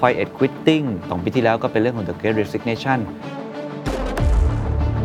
[0.00, 2.98] Quiet Quitting สองปีที่แล้วก็เป็นเรื่องของ The Great Resignation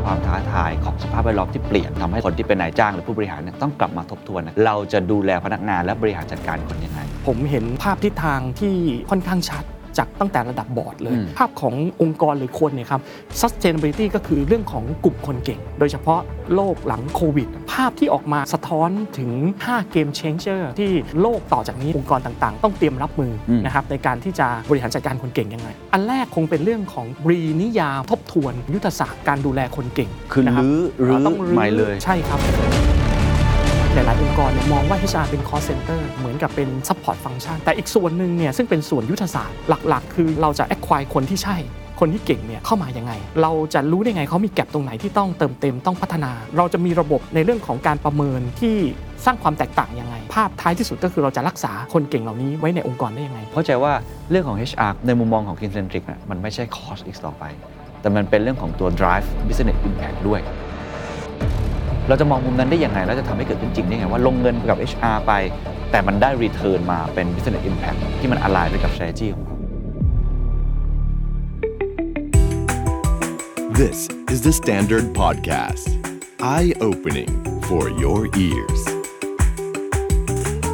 [0.03, 8.75] ความท้าทายของสภาพแวดล้อมที่เปลี่ยนทำให้คนที่เป็นนายจ้างหรือผู้บริหารเนี่ยต้องกลับมาทบทวน เราจะดูแลพนักงานและบริหารจัดการคนยังไง ผมเห็นภาพทิศทางที่
[9.09, 9.63] ค่อนข้างชัด
[9.97, 13.01] จากตั้งแต่ระดับบอร์ดเลยอืมภาพขององค์กรหรือคนเนี่ยครับ
[13.41, 16.19] sustainability ก็คือเรื่องของกลุ่มคนเก่ง โดยเฉพาะ
[16.55, 19.31] โลกหลังโควิด ภาพที่ออกมาสะท้อนถึง
[19.63, 20.91] 5 เกม changer ที่
[21.21, 33.04] โลกต่อจากนี้องค์กรต่างๆ ต้องเตรียมรับมืออมนะครับในการที่จะบริหารจัดการคนเก่งยังไง อันแรกคงเป็นเรื่องของรีนิยามทบทวนยุทธศาสตร์การดูแลคนเก่ง คือนะรับรื้อรื้อเราต้องรื้อใหม่เลยใช่ครับ
[33.95, 39.57] หลาย ๆ องค์กรเนี่ยมองว่า HR เป็น cost center เหมือนกับเป็น support function แต่อีกส่วนหนึ่งเนี่ยซึ่งเป็นส่วนยุทธศาสตร์
[39.89, 41.57] หลัก ๆ คือเราจะ acquire คนที่ใช่
[41.99, 48.75] คนที่เก่งเนี่ยเข้ามายังไง เราจะรู้ได้ไงเขามีแกลบตรงไหนที่ต้องเติมเต็มต้องพัฒนา เราจะมีระบบในเรื่องของการประเมินที่
[49.25, 53.93] สร้างความแตกต่างยังไง ภาพท้ายที่สุดก็คือเราจะรักษาคนเก่งเหล่านี้ไว้ในองค์กรได้ยังไง เข้าใจว่า
[54.29, 57.43] เรื่องของ HR ในมุมมองของ Kincentric นะมันไม่ใช่ cost อีกต่อไป
[58.01, 60.41] แต่มันเป็นเรื่องของตัว drive business impact ด้วย
[62.07, 65.33] เราจะมองมุมนั้นได้ยังไง แล้วจะทำให้เกิดขึ้นจริงได้ไงว่าลงเงินกับ HR ไป
[65.91, 69.55] แต่มันได้ return มาเป็น business impact ที่มัน align ไปกับ strategy ของเรา
[73.81, 73.99] This
[74.33, 75.87] is the Standard Podcast.
[76.55, 77.31] Eye opening
[77.67, 78.81] for your ears.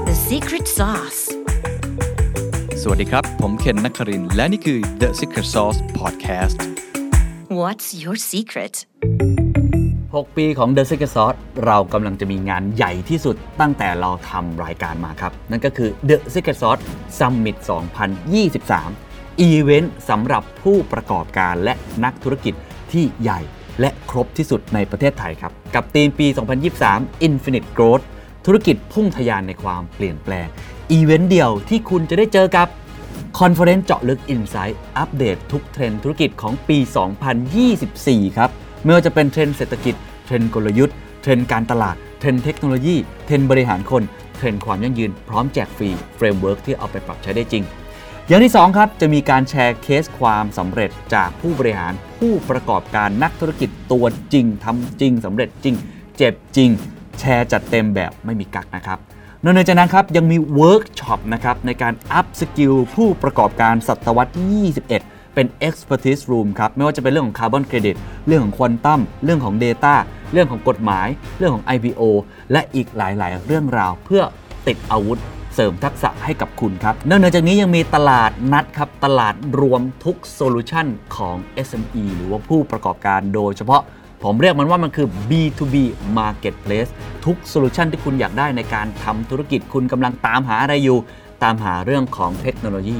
[0.10, 1.22] The secret sauce.
[2.82, 6.60] สวัสดีครับ ผมเคนนักครินทร์และนี่คือ The Secret Sauce Podcast
[7.62, 8.76] What's your secret?
[10.16, 16.82] 6 ปีของ The Secret Sauce เรากำลังจะมีงานใหญ่ที่สุดตั้งแต่เราทำรายการมาครับ นั่นก็คือ The Secret Sauce
[17.20, 17.58] Summit
[18.30, 22.54] 2023 อีเวนต์สำหรับผู้ประกอบการและนักธุรกิจ
[22.92, 23.42] ที่ใหญ่
[23.80, 26.28] และครบที่สุดในประเทศไทยครับ กับธีมปี
[26.76, 28.06] 2023 Infinite Growth
[28.46, 30.48] ธุรกิจพุ่งทะยานในความเปลี่ยนแปลง
[30.92, 32.68] อีเวนต์เดียวที่คุณจะได้เจอกับ
[33.40, 36.78] conference เจาะลึก Insight อัปเดตทุกเทรนด์ธุรกิจของปี
[37.58, 38.52] 2024 ครับ
[38.84, 44.04] ไม่ว่าจะเป็นเทรนด์เศรษฐกิจ เทรนด์กลยุทธ์ เทรนด์การตลาด เทรนด์เทคโนโลยี เทรนด์บริหารคน
[44.38, 47.64] เทรนด์ความยั่งยืน พร้อมแจกฟรี framework ที่เอาไปปรับใช้ได้จริง
[48.28, 55.76] อย่างที่ 2 ครับ จะมีการแชร์เคสความสำเร็จจากผู้บริหารผู้ประกอบการนักธุรกิจตัวจริงทำจริงสำเร็จจริง
[56.18, 56.70] เจ็บจริง
[57.20, 59.00] แชร์จัดเต็มแบบไม่มีกักนะครับ
[59.44, 67.98] นอกจากนั้นครับยังมีเวิร์กช็อปนะครับในการ upskill ผู้ประกอบการศตวรรษที่21 เป็น Expertise Room ครับ ไม่ว่าจะเป็นเรื่องของ Carbon Credit
[68.28, 69.96] เรื่องของควอนตัมเรื่องของ Data
[70.34, 72.02] เรื่องของกฎหมาย เรื่องของ IPO
[72.52, 74.22] และอีกหลายๆ เรื่องราวเพื่อ
[74.68, 75.20] ติดอาวุธ
[75.56, 81.38] เสริมทักษะให้กับคุณครับนอกจากนี้ยังมีตลาดนัดครับ ตลาดรวมทุกโซลูชันของ
[81.68, 83.82] SME หรือว่าผู้ประกอบการโดยเฉพาะ
[84.24, 85.76] ผมเรียกมันว่ามันคือ B2B
[86.20, 86.92] Marketplace
[87.26, 90.98] ทุกโซลูชันที่คุณอยากได้ในการทำธุรกิจคุณกำลังตามหาอะไรอยู่
[91.44, 93.00] ตามหาเรื่องของเทคโนโลยี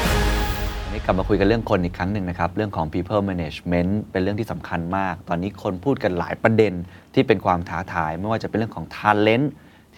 [1.05, 6.73] กลับมาคุยกันเรื่องคนอีกครั้งหนึ่งนะครับ เรื่องของ people management เป็นเรื่องที่สำคัญมาก ตอนนี้คนพูดกันหลายประเด็น
[7.13, 9.47] ที่เป็นความท้าทาย ไม่ว่าจะเป็นเรื่องของ talent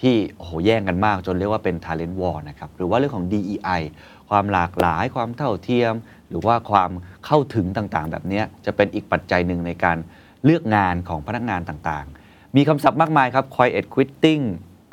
[0.01, 3.81] ที่โอ้โหแย่งกันมากจนเรียกว่าเป็น talent war นะครับหรือว่าเรื่องของ DEI
[4.29, 5.93] ความหลากหลายความเท่าเทียม
[6.29, 6.91] หรือว่าความ
[7.25, 9.97] เข้าถึงต่างๆ แบบนี้จะเป็นอีกปัจจัยหนึ่งในการ
[10.45, 14.43] เลือกงานของพนักงานต่างๆ มีคำศัพท์มากมายครับ quiet quitting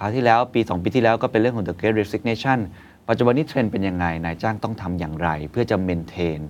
[0.01, 2.59] คราวที่แล้วปี 2 ปีที่แล้วก็เป็นเรื่องของ the great resignation
[3.09, 6.41] ปัจจุบันนี้เทรนด์เป็นยังไงนายจ้างต้องทำอย่างไร เพื่อจะเมนเทน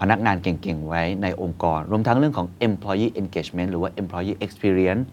[0.00, 5.04] พนักงานเก่งๆ ไว้ในองค์กร รวมทั้งเรื่องของ employee engagement หรือว่า employee experience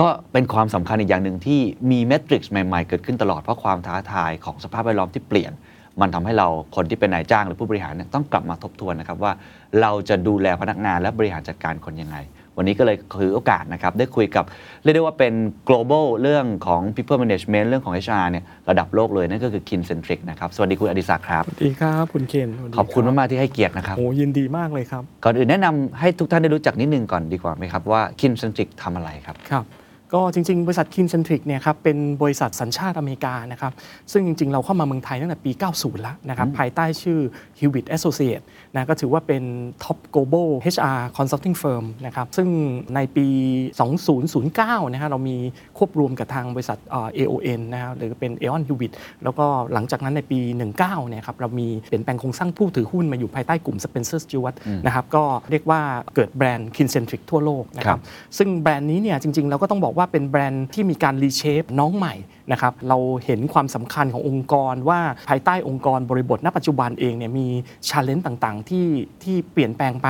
[0.00, 1.60] ก็เป็นความสำคัญอีกอย่างหนึ่งที่
[1.90, 5.52] มีเมทริกซ์ใหม่ๆ เกิดขึ้นตลอดเพราะความท้าทายของสภาพแวดล้อมที่เปลี่ยน
[6.00, 9.32] มันทำให้เราคนที่เป็นนายจ้างหรือผู้บริหารเนี่ยต้องกลับมาทบทวนนะครับว่า
[9.80, 12.18] เราจะดูแลพนักงานและบริหารจัดการคนยังไง
[12.56, 14.44] วันนี้ก็เลยถือโอกาสนะครับได้คุยกับ
[14.82, 15.34] เรียกได้ว่าเป็น
[15.68, 29.64] global เรื่องของ people management เรื่องของ HR เนี่ยระดับโลกเลยนั่นก็คือ Kincentric นะครับสวัสดีคุณอดิศักดิ์ครับสวัสดีครับคุณเคนสวัสดีขอบคุณรัมากๆที่ให้เกียรตินะครับโอ้ยินดีมากเลยครับก่อนอื่นแนะนำให้ทุกท่านได้รู้จักนิดนึงก่อนดีกว่าไหมครับว่า Kincentric ทำอะไรครับครับ
[30.14, 33.72] ก็จริง ๆ บริษัท Kincentric เนี่ยครับเป็นบริษัทสัญชาติอเมริกานะครับ
[34.12, 37.18] ซึ่งจริง ๆ เราเข้ามาเมืองไทยตั้งแต่ปี 90 แล้วนะครับภายใต้ชื่อ
[37.60, 39.42] Hewitt Associate นะก็ถือว่าเป็น
[39.84, 42.48] Top Global HR Consulting Firm นะครับซึ่ง
[42.94, 43.26] ในปี
[44.08, 45.36] 2009 นะฮะเรามี
[45.78, 48.92] ควบรวมกับทางบริษัทเอ่อ AON นะครับหรือเป็น Aon Hewitt
[49.24, 50.38] แล้วก็หลังจากนั้นในปี
[50.74, 55.80] 19 เนี่ยครับเรามีเปลี่ยนแปลงโครงสร้างผู้ถือหุ้นมาอยู่ภายใต้กลุ่ม Spencer Stuart นะครับก็เรียกว่า
[56.14, 58.02] เกิดแบรนด์ Kincentric ทั่วโลกนะคครัรับบ
[58.38, 62.14] ซึ่งแบรนด์นี้เนี่ยจริง ๆ เราก็ต้องบอกว่าว่าเป็นแบรนด์ที่มีการรีเชฟน้องใหม่
[62.52, 67.46] นะครับเราเห็นความสำคัญขององค์กรว่าภายใต้องค์กรบริบทณปัจจุบันเองเนี่ยมี
[67.88, 68.86] challenge ต่างๆ ที่
[69.22, 70.08] ที่เปลี่ยนแปลงไป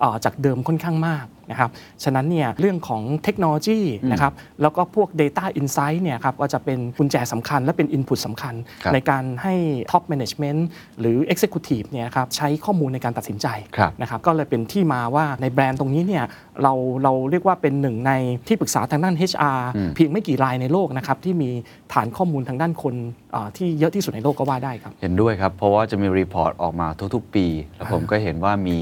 [0.00, 1.70] เอ่อจากเดิมค่อนข้างมากนะครับ
[2.04, 3.80] ฉะนั้นเนี่ยเรื่องของเทคโนโลยี
[4.12, 8.54] นะครับแล้วก็พวก Data Insight เนี่ยครับก็จะเป็นกุญแจสำคัญและเป็น Input สำคัญ
[8.84, 9.54] ครับในการให้
[9.90, 10.60] Top Management
[11.00, 13.46] หรือ Executive เนี่ยครับใช้ข้อมูลในการตัดสินใจ
[13.76, 16.24] ครับนะครับก็เลยเป็นที่มาว่าในแบรนด์ตรงนี้เนี่ย
[16.62, 16.72] เรา
[17.02, 18.12] เราเรียกว่าเป็นหนึ่งใน
[18.46, 19.60] ที่ปรึกษาทางด้าน HR
[19.94, 21.50] เพียงไม่กี่รายในโลกนะครับที่มี
[21.92, 22.94] ฐานข้อมูลทางด้านคน
[23.32, 27.46] เอ่อที่เยอะที่สุดในโลกก็ว่าได้ครับ เห็นด้วยครับ เพราะว่าจะมีรีพอร์ตออกมาทุกๆ ปี
[27.76, 28.76] แล้วผมก็เห็นว่ามี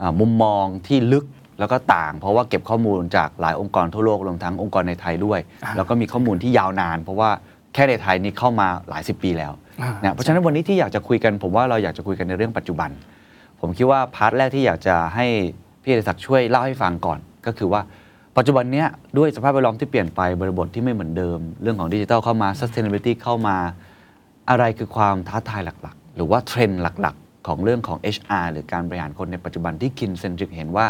[0.00, 1.24] อ่ามุมมองที่ลึก
[1.58, 7.30] แล้วก็ต่าง เพราะว่าเก็บข้อมูลจากหลายองค์กรทั่วโลกรวมทั้งองค์กรในไทยด้วยอ่าแล้วก็มีข้อมูลที่ยาวนาน เพราะว่า
[7.74, 12.90] แค่ในไทยนี่เข้ามาหลายสิบปีแล้วอ่านะเพราะฉะนั้นวันนี้ที่อยากจะคุยกัน ผมว่าเราอยากจะคุยกันในเรื่องปัจจุบัน
[13.60, 15.26] ผมคิดว่า part แรกที่อยากจะให้
[15.82, 17.80] พี่เอกศักดิ์ช่วยเล่าให้ฟังก่อน ก็คือว่า
[18.36, 18.88] ปัจจุบันเนี้ย
[19.18, 23.56] ด้วยสภาพแวดล้อมที่เปลี่ยนไปบริบทที่ไม่เหมือนเดิม เรื่องของดิจิทัลเข้ามา sustainability เข้ามา
[24.50, 30.86] อะไรคือความท้าทายหลัก ๆ หรือว่าเทรนด์หลัก ๆ ของเรื่องของ HR หรือการบริหารคนในปัจจุบันที่ Kincentric เห็นว่า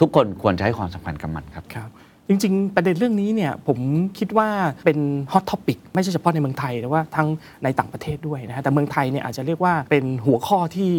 [0.00, 1.90] ทุกคนควรจะให้ความสำคัญกับมันครับครับ
[2.30, 3.78] จริง ๆ ประเด็นเรื่องนี้เนี่ยผม
[4.18, 4.48] คิดว่า
[4.84, 4.98] เป็น
[5.32, 7.28] ฮอตท็อปิกไม่ใช่เฉพาะในเมืองไทยแต่ว่าทั้ง
[7.64, 10.92] ในต่างประเทศด้วยนะฮะแต่เมืองไทยเนี่ยอาจจะเรียกว่าเป็นหัวข้อที่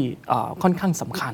[0.64, 1.34] ค่อนข้างสำคัญ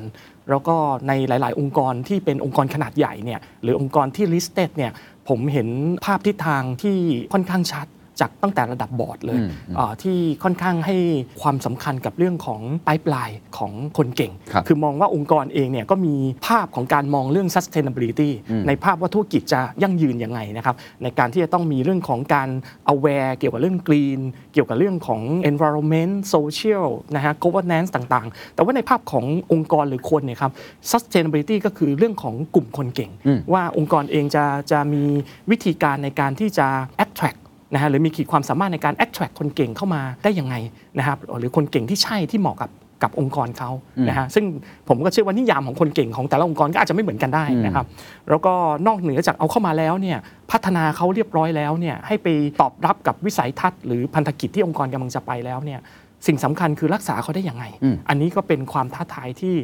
[0.50, 0.76] แล้วก็
[1.08, 4.92] ในหลาย ๆ องค์กรที่เป็นองค์กรขนาดใหญ่เนี่ยหรือองค์กรที่ listed เนี่ย
[5.28, 5.68] ผมเห็น
[6.04, 6.96] ภาพทิศทางที่
[7.32, 7.86] ค่อนข้างชัด
[8.20, 10.96] จากตั้งแต่ระดับบอร์ดเลยอืมเอ่อที่ค่อนข้างให้
[11.42, 16.14] ความสำคัญกับเรื่องของปลายปลายของคนเก่งครับคือมองว่าองค์กรเองเนี่ยก็มี
[16.46, 22.48] ภาพของการมองเรื่อง sustainability อืมในภาพว่าธุรกิจจะยั่งยืนยังไงนะครับในการที่จะต้องมีเรื่องของการ
[22.92, 24.20] aware เกี่ยวกับเรื่อง green
[24.52, 30.52] เกี่ยวกับเรื่องของ environment social นะฮะ governance ต่างๆ แต่ว่าในภาพขององค์กรหรือคนเนี่ยครับ
[30.92, 35.02] sustainability ก็คือเรื่องของกลุ่มคนเก่งอืมว่าองค์กรเองจะจะมี
[35.50, 36.66] วิธีการในการที่จะ
[37.04, 37.40] attract
[37.72, 40.54] นะฮะหรือมีขีดความสามารถในการ attract คนเก่งเข้ามาได้ยังไง
[40.98, 42.70] นะครับหรือคนเก่งที่ใช่ที่เหมาะกับ
[43.02, 43.70] กับองค์กรเขา
[44.08, 44.44] นะฮะซึ่ง
[44.88, 47.86] ผมก็เชื่อว่านิยามของคนเก่งของแต่ละองค์กรก็อาจจะไม่เหมือนกันได้นะครับ
[48.30, 48.54] แล้วก็
[48.86, 50.18] นอกเหนือจากเอาเข้ามาแล้วเนี่ย
[50.50, 52.28] พัฒนาเขาเรียบร้อยแล้วเนี่ยให้ไป
[52.60, 55.80] ตอบรับกับวิสัยทัศน์หรือพันธกิจที่องค์กรกำลังจะไปแล้วเนี่ย
[56.26, 59.54] สิ่งสำคัญคือรักษาเขาได้ยังไงอืมอันนี้ก็เป็นความท้าทายที่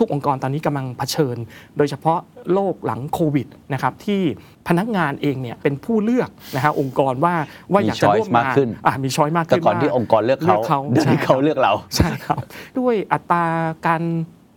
[0.00, 1.36] ทุก ๆ องค์กรตอนนี้กำลังเผชิญ
[1.76, 2.18] โดยเฉพาะ
[2.52, 4.20] โลกหลังโควิดนะครับที่
[4.68, 7.34] พนักงานเองเนี่ยเป็นผู้เลือกนะฮะองค์กรว่า
[7.72, 12.36] ว่ามีอยากจะร่วม choice มากงานขึ้นอะมีช้อยมากแต่ขึ้นก่อนที่ว่าองค์กรเลือกเขาเดี๋ยวนี้เขาเลือกเราใช่ครับ
[12.78, 13.44] ด้วยอัตรา
[13.86, 14.02] การ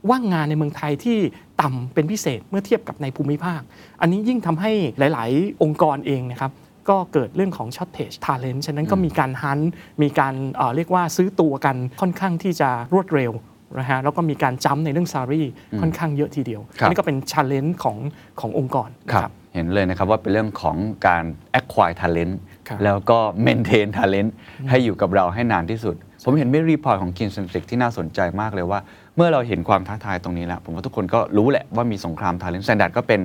[0.09, 1.18] ว่างงานในเมืองไทยที่
[1.62, 3.62] ต่ำเป็นพิเศษเมื่อเทียบกับในภูมิภาค
[4.01, 6.51] อันนี้ยิ่งทำให้หลาย ๆ องค์กรเองนะครับ
[6.89, 9.72] ก็เกิดเรื่องของ shortage talent ฉะนั้นก็มีการฮันต์
[10.04, 13.31] มีการเอ่อเรียกว่าซื้อตัวกันค่อนข้างที่จะรวดเร็ว
[13.80, 15.44] นะฮะแล้วก็มีการจ้ำในเรื่อง salary
[15.81, 17.98] ค่อนข้างเยอะทีเดียวครับอันนี้ก็เป็น challenge ของ
[18.39, 21.24] ขององค์กรนะครับเห็นเลยนะครับว่าเป็นเรื่องของการ
[21.60, 22.34] acquire talent
[22.68, 24.30] ครับแล้วก็ maintain talent
[24.69, 25.95] ให้อยู่กับเราให้นานที่สุด
[26.25, 28.80] ผมเห็นมี report ของ k i n c e n t r i c ที่น่าสนใจมากเลยว่า
[29.16, 33.21] เมื่อเราเห็นความท้าทายตรงนี้แล้ว ผมว่าทุกคนก็รู้แหละว่ามีสงคราม talent The Standard ก็เป็น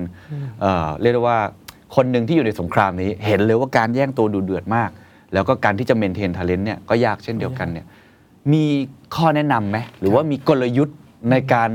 [0.61, 1.39] เอ่อเรียกได้ว่า
[1.95, 4.89] คนหนึ่งที่อยู่ในสงครามนี้ เห็นเลยว่าการแย่งตัวดูเดือดมาก
[5.33, 7.85] แล้วก็การที่จะ maintain talent เนี่ยก็ยากเช่นเดียวกันเนี่ย
[8.53, 8.65] มี
[9.15, 10.97] ข้อแนะนำไหมหรือว่ามีกลยุทธ์
[11.31, 11.69] ในการ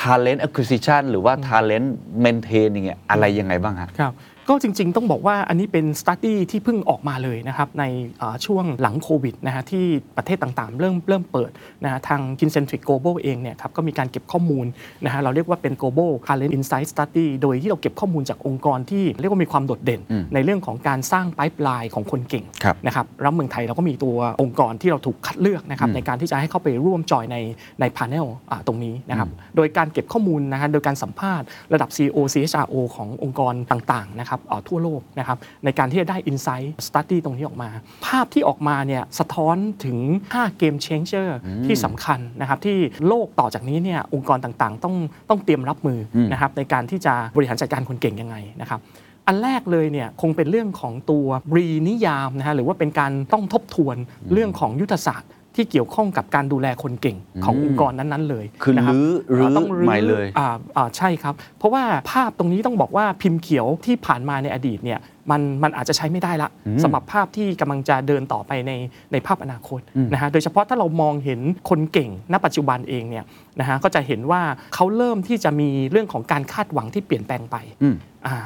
[0.00, 1.88] talent acquisition หรือว่า talent
[2.24, 4.12] maintain อย่างเงี้ยอะไรยังไงบ้างฮะ ครับ
[4.48, 7.84] ก็จริงๆ ต้องบอกว่าอันนี้เป็นสตั d ดี้ที่เพิ่งออกมาเลยนะครับใน
[8.18, 9.84] เอ่อช่วงหลังโควิดนะฮะที่
[10.16, 11.50] ประเทศต่างๆ เริ่มเริ่มเปิด
[11.84, 14.66] นะฮะทาง Kincentric Global เองเนี่ยครับก็มีการเก็บข้อมูล
[15.04, 27.36] นะฮะเราเรียกว่าเป็น Global Talent Insight Study โดยที่เราเก็บข้อมูลจากองค์กรที่เรียกว่ามีความโดดเด่นอืมในเรื่องของการสร้าง pipeline ของคนเก่งครับนะครับแล้วเมืองไทยเราก็มีตัวองค์กรที่เราถูกคัดเลือกนะครับอืมในการที่จะให้เข้าไปร่วมจอยใน
[27.80, 28.26] ใน panel
[28.66, 37.70] ตรงนี้นะครับโดยการเก็บข้อมูลนะฮะโดยการสัมภาษณ์ระดับ CEO CHRO ขององค์กรต่างๆนะครับเอ่อทั่วโลกนะครับในการที่จะได้ Insight Study ตรงนี้ออกมา
[38.06, 39.98] ภาพที่ออกมาเนี่ยสะท้อนถึง
[40.32, 41.28] 5 Game Changer
[41.66, 42.78] ที่สำคัญนะครับที่
[43.08, 44.94] โลกต่อจากนี้เนี่ยองค์กรต่างๆ ต้อง
[45.28, 48.80] ต้องเตรียมรับมืออมนะครับในการที่จะบริหารจัดการคนเก่งยังไงนะครับ
[49.26, 51.26] อันแรกเลยเนี่ยคงเป็นเรื่องของตัว
[51.56, 53.96] รีนิยามนะฮะหรือว่าเป็นการต้องทบทวน
[54.32, 66.50] เรื่องของยุทธศาสตร์ ที่เกี่ยวข้องกับการดูแลคนเก่งขององค์กรนั้นๆเลยคือนะรับรื้อรื้อเต้องรื้อใหม่เลยอ่าอ่าใช่ครับ เพราะว่าภาพตรงนี้ต้องบอกว่าพิมพ์เขียวที่ผ่านมาในอดีตเนี่ยมันมันอาจจะใช้ไม่ได้ละ
[66.82, 68.72] สำหรับภาพที่กำลังจะเดินต่อไปใน
[69.12, 69.80] ในภาพอนาคต
[70.12, 73.24] นะฮะโดยเฉพาะถ้าเรามองเห็นคนเก่งณปัจจุบันเองเนี่ย
[73.60, 74.42] นะฮะก็จะเห็นว่า
[74.74, 77.94] เขาเริ่มที่จะมีเรื่องของการคาดหวังที่เปลี่ยนแปลงไปอืม
[78.26, 78.36] อ่า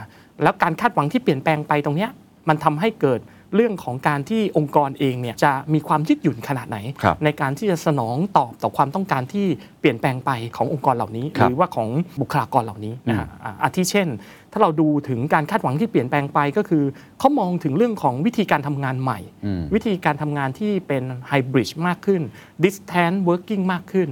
[0.43, 2.11] แล้วการคาดหวังที่เปลี่ยนแปลงไปตรงเนี้ย
[2.49, 3.21] มันทำให้เกิด
[3.55, 9.47] เรื่องของการที่องค์กรเองเนี่ยจะมีความยืดหยุ่นขนาดไหนครับในการที่จะสนองตอบต่อความต้องการที่
[9.81, 11.89] เปลี่ยนแปลงไปขององค์กรเหล่านี้ครับหรือว่าของ
[12.21, 14.09] บุคลากรเหล่านี้นะฮะอ่าอาทิเช่น
[14.53, 16.85] ถ้าเราดูถึงการคาดหวังที่เปลี่ยนแปลงไปก็คือ
[17.19, 22.23] เขามองถึงเรื่องของวิธีการทำงานใหม่อืมวิธีการทำงานที่เป็นไฮบริดมากขึ้น
[22.65, 24.09] distance working มากขึ้น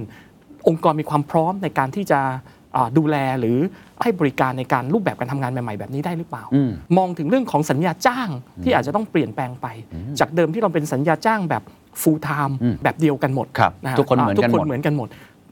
[0.67, 2.21] องค์กรมีความพร้อมในการที่จะ
[2.75, 3.57] อ่าดูแลหรือ
[4.01, 8.29] ให้บริการในการรูปแบบการทำงานใหม่ๆแบบนี้ได้หรือเปล่าอืมมองถึงเรื่องของสัญญาจ้าง
[8.63, 9.67] ที่อาจจะต้องเปลี่ยนแปลงไป
[10.19, 11.63] จากเดิมที่เราเป็นสัญญาจ้างแบบ
[12.01, 15.07] full time อืมแบบเดียวกันหมดครับะฮะทุกคนเหมือนกันทุกคนหมดเหมือนกันหมด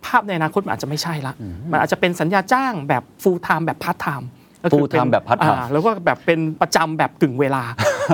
[0.05, 1.33] ภาพในอนาคตมันอาจจะไม่ใช่ละ
[1.71, 4.25] มันอาจจะเป็นสัญญาจ้างแบบ full time แบบ part time
[4.63, 7.63] ก็คือ full time แบบ part time อ่าแล้วก็แบบเป็นประจำแบบกึ่งเวลา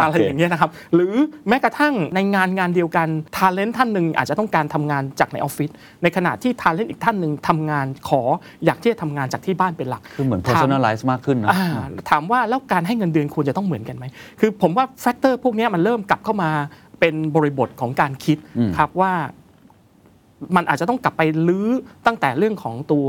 [0.01, 1.13] อะไรอย่างเงี้ยนะครับ หรือ
[1.47, 5.69] แม้กระทั่งในงานงานเดียวกันทาเลนต์ท่านหนึ่งอาจจะต้องการทำงานจากในออฟฟิศ
[6.03, 8.21] ในขณะที่ talent อีกท่านหนึ่งทำงานขอ
[8.65, 11.65] อยากที่จะทำงานจากที่บ้านเป็นหลัก คือเหมือนถาม personalize มากขึ้นนะอ่า
[12.09, 14.05] ถามว่าแล้วการให้เงินเดือนควรจะต้องเหมือนกันไหม
[14.39, 16.51] คือผมว่า factor พวกเนี้ยมันเริ่มกลับเข้ามา
[16.99, 19.13] เป็นบริบทของการคิดอืมครับว่า
[20.55, 21.67] มันอาจจะต้องกลับไปรื้อ
[22.05, 23.07] ตั้งแต่เรื่องของตัว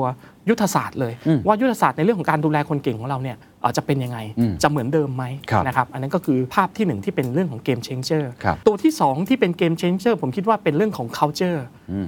[0.48, 11.60] ยุทธศาสตร์เลยอืมว่ายุทธศาสตร์ในเรื่องของการดูแลคนเก่งของเราเนี่ยเอ่อจะเป็นยังไงอืมจะเหมือนเดิมไหมครับนะครับอันนั้นก็คือภาพที่หนึ่งที่เป็นเรื่องของเกม changer ครับตัวที่สองที่เป็นเกม changer ผมคิดว่าเป็นเรื่องของ culture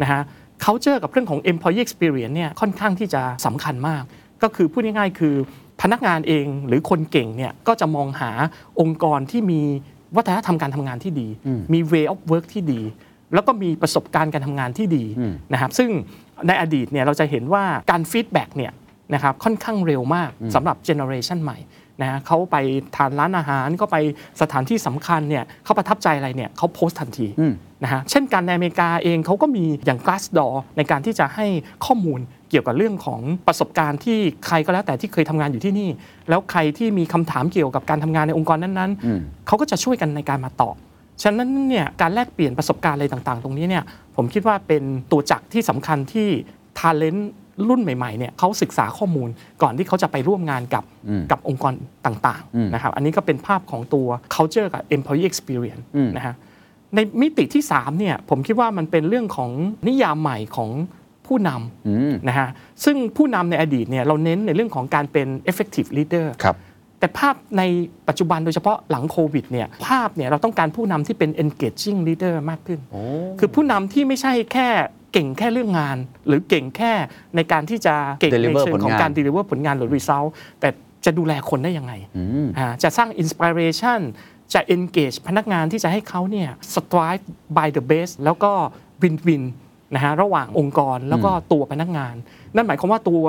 [0.03, 0.23] นะฮะ
[0.65, 4.03] culture กับเรื่องของ employee experience เนี่ยค่อนข้างที่จะสำคัญมาก
[4.43, 5.35] ก็คือพูดง่ายๆ คือ
[5.83, 8.31] พนักงานเองหรือคนเก่งเนี่ยก็จะมองหา
[8.81, 9.63] องค์กรที่มี
[10.17, 11.29] วัฒนธรรมการทำงานที่ดี
[11.73, 12.81] มี way of work ที่ดี
[13.35, 15.05] แล้วก็มีประสบการณ์การทำงานที่ดี
[15.53, 15.91] นะครับซึ่ง
[16.47, 18.73] ในอดีตเนี่ยเราจะเห็นว่าการ feedback เนี่ย
[19.15, 21.59] นะครับค่อนข้างเร็วมากสำหรับ generation ใหม่
[22.03, 22.57] นะฮะเขาไป
[22.97, 23.97] ทานร้านอาหารก็ไป
[24.41, 27.53] สถานที่สำคัญเนี่ยเขาประทับใจอะไรเนี่ยเขาโพสต์ทันทีอืม
[27.83, 31.47] นะฮะเช่นกันในอเมริกาเองเขาก็มีอย่าง Glassdoor ในการที่จะให้
[31.85, 35.89] ข้อมูลเกี่ยวกับเรื่องของประสบการณ์ที่ใครก็แล้วแต่ที่เคยทำงานอยู่ที่นี่
[36.29, 40.77] แล้วใครที่มีคำถามเกี่ยวกับการทำงานในองค์กรนั้นอืมๆเขาก็จะช่วยกันในการมาตอบ
[41.23, 43.85] ฉะนั้นเนี่ยการแลกเปลี่ยนประสบการณ์อะไรต่างๆ ตรงนี้เนี่ย
[44.17, 44.83] ผมคิดว่าเป็น
[45.13, 46.29] ตัวจักรที่สำคัญที่
[46.79, 47.31] ทาเลนต์
[47.69, 49.29] รุ่นใหม่ๆเนี่ยเขาศึกษาข้อมูล
[49.63, 51.73] ก่อนที่เขาจะไปร่วมงานกับอืมกับองค์กร
[52.07, 56.35] ต่างอืมๆนะครับอันนี้ก็เป็นภาพของตัว culture กับ employee experience อืมนะฮะ
[56.95, 59.51] ในมิติที่3เนี่ยผมคิดว่ามันเป็นเรื่องของ
[59.89, 60.71] นิยามใหม่ของ
[61.27, 61.51] ผู้น
[61.89, 62.49] อืมำนะฮะ
[62.85, 66.57] ซึ่งผู้นำในอดีตเนี่ยเราเน้นในเรื่องของการเป็น effective leader ครับ
[67.07, 67.63] แต่ภาพใน
[68.09, 73.03] ปัจจุบันโดยเฉพาะหลังโควิดเนี่ยภาพเนี่ยเราต้องการผู้นำที่เป็น engaging leader มากขึ้นโอ้
[73.39, 74.69] คือผู้นำที่ไม่ใช่แค่
[75.13, 75.97] เก่งแค่เรื่องงาน
[76.27, 76.93] หรือเก่งแค่
[77.37, 80.29] ในการที่จะเก่งใน Deliver เชิงของผลงานการ deliver ผลงานหรือ result
[80.61, 80.69] แต่
[81.05, 84.01] จะดูแลคนได้ยังไงอืมอ่าจะสร้าง inspiration
[84.55, 87.25] จะ engage พนักงานที่จะให้เขาเนี่ย strive
[87.57, 88.53] by the best แล้วก็
[89.03, 89.43] win win
[89.95, 92.15] นะฮะระหว่างองค์กรแล้วก็ตัวพนักงาน
[92.55, 93.23] นั่นหมายความว่าตัว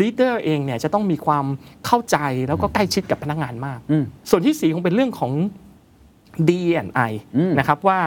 [0.00, 1.46] leader เองเนี่ยจะต้องมีความ
[1.86, 2.16] เข้าใจ
[2.48, 5.32] แล้วก็ใกล้ชิดกับพนักงานมากอืมส่วนที่สีคงเป็นเรื่องของ
[6.48, 8.00] D&I อืมนะครับว่า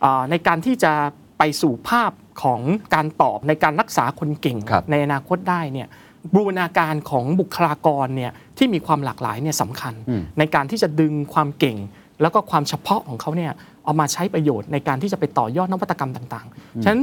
[0.00, 0.92] เอ่อในการที่จะ
[1.38, 2.12] ไปสู่ภาพ
[2.42, 2.60] ของ
[2.94, 5.88] การตอบในการรักษาคนเก่งครับในอนาคตได้เนี่ย
[6.34, 11.76] บูรณาการของบุคลากรเนี่ยที่มีความหลากหลายเนี่ยสำคัญอืมในการที่จะดึงความเก่ง
[12.22, 13.52] แล้วก็ความเฉพาะของเขาเนี่ย
[13.84, 17.02] เอามาใช้ประโยชน์ในการที่จะไปต่อยอดนวัตกรรมต่างๆ ฉะนั้น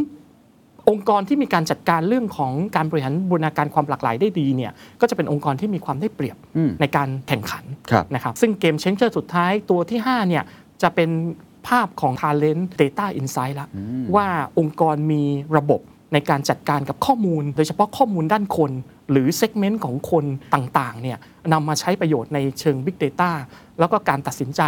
[0.89, 4.71] องค์กรที่มีการจัดการเรื่องของการบริหารบูรณาการความหลากหลายได้ดีเนี่ย
[5.01, 10.43] ก็จะเป็นองค์กรที่มีความได้เปรียบอืมในการแข่งขันครับนะครับซึ่งเกมเชนเจอร์สุดท้ายตัวที่5เนี่ย
[10.81, 11.09] จะเป็น
[11.67, 13.67] ภาพของ Talent Data Insight ละ
[14.15, 14.27] ว่า
[14.59, 15.23] องค์กรมี
[15.57, 15.81] ระบบ
[16.13, 18.71] ในการจัดการกับข้อมูล โดยเฉพาะข้อมูลด้านคน
[19.11, 21.17] หรือ segment ของคนต่างๆเนี่ย
[21.53, 23.31] นำมาใช้ประโยชน์ในเชิง Big Data
[23.79, 24.61] แล้วก็การตัดสินใจ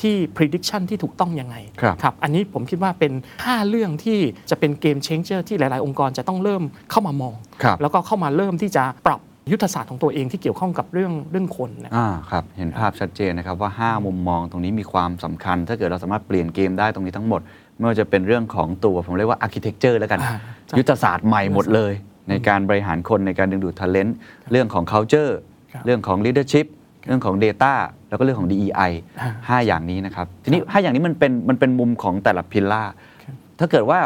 [0.00, 3.12] ที่ prediction ที่ถูกต้องยังไงครับครับอันนี้ผมคิดว่าเป็น
[3.42, 4.18] 5 เรื่องที่
[4.50, 9.20] จะเป็น game changer ที่หลาย ๆ องค์กรจะต้องเริ่มเข้ามามองครับแล้วก็เข้ามาเริ่มที่จะปรับ
[9.52, 17.40] ยุทธศาสตร์ของตัวเองที่เกี่ยวข้องกับเรื่องเรื่องคนนะอ่าครับ เห็นภาพชัดเจนนะครับว่า 5 มุมมองตรงนี้มีความสำคัญ ถ้าเกิดเราสามารถเปลี่ยนเกมได้ตรงนี้ทั้งหมด
[17.76, 21.92] ไม่ว่าจะเป็นเรื่องของตัวผมเรียกว่า architecture แล้วกันอ่าใช่ ยุทธศาสตร์ใหม่หมดเลย
[22.28, 24.12] ในการบริหารคนในการดึงดูด talent
[24.52, 25.32] เรื่องของ culture
[25.72, 26.66] ครับเรื่องของ leadership
[27.06, 27.74] เรื่องของ data
[28.08, 32.82] แล้วก็เรื่องของ DEI อ่าห้าอย่างนี้นะครับ ทีนี้ 5 อย่างนี้มันเป็นมันเป็นมุมของแต่ละพิลล่า
[33.58, 34.00] ถ้าเกิดว่า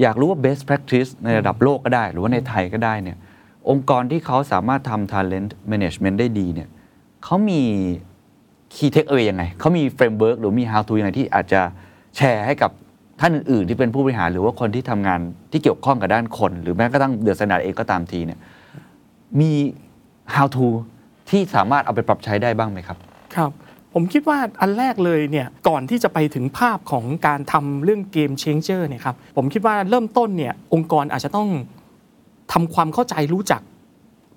[0.00, 3.16] อยากรู้ว่า best practice ในระดับโลกก็ได้ หรือว่าในไทยก็ได้เนี่ย
[3.70, 6.68] องค์กรที่เขาสามารถทำ talent management ได้ดีเนี่ย
[7.24, 7.62] เขามี
[8.74, 11.60] key takeaway ยังไง เขามี framework หรือมี how to ยังไงที่อาจจะ
[12.16, 12.70] แชร์ให้กับ
[13.20, 15.20] ท่านอื่นๆที่เป็นผู้บริหารหรือว่าคนที่ทำงาน
[15.52, 18.38] ที่เกี่ยวข้องกับด้านคน หรือแม้กระทั่งเดือดสนาดเองก็ตามทีเนี่ย
[19.40, 19.52] มี
[20.34, 20.66] how to
[21.30, 22.98] ที่สามารถเอาไปปรับใช้ได้บ้างไหมครับ
[23.34, 23.50] ครับ
[23.94, 31.48] ผมคิดว่าอันแรกเลยเนี่ยก่อนที่จะไปถึงภาพของการทำเรื่องเกม changer เนี่ยครับผมคิดว่าเริ่มต้นเนี่ยองค์กรอาจจะต้อง
[32.52, 33.62] ทำความเข้าใจรู้จัก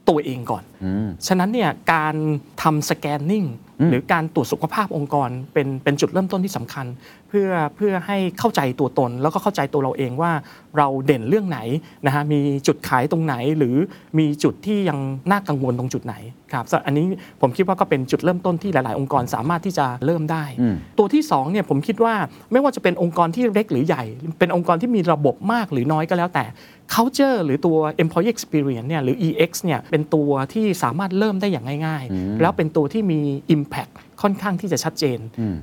[0.09, 2.15] ตัวเองก่อนอืมฉะนั้นเนี่ยการ
[2.61, 3.45] ทำสแกนนิ่ง
[3.79, 6.85] อืมหรือการตรวจสุขภาพองค์กรเป็นเป็นจุดเริ่มต้นที่สำคัญ
[7.29, 10.31] เพื่อเพื่อให้เข้าใจตัวตน แล้วก็เข้าใจตัวเราเองว่า
[10.77, 11.59] เราเด่นเรื่องไหน
[12.05, 13.75] นะฮะมีจุดขายตรงไหนหรือ
[14.19, 14.99] มีจุดที่ยัง
[15.31, 16.15] น่ากังวลตรงจุดไหน
[16.53, 17.05] ครับซึ่งอันนี้
[17.41, 22.15] ผมคิดว่าก็เป็นจุดเริ่มต้นที่หลาย ๆ องค์กรสามารถที่จะเริ่มได้อืมตัวที่สองเนี่ยผมคิดว่า
[22.51, 24.03] ไม่ว่าจะเป็นองค์กรที่เล็กหรือใหญ่
[24.39, 26.45] เป็นองค์กรที่มีระบบมากหรือน้อยก็แล้วแต่
[26.93, 33.19] culture หรือตัว employee experience เนี่ยหรือ EX เนี่ยเป็นตัวที่สามารถเริ่มได้อย่างง่าย ๆ แล้วเป็นตัวที่มี
[33.55, 35.19] impact ค่อนข้างที่จะชัดเจน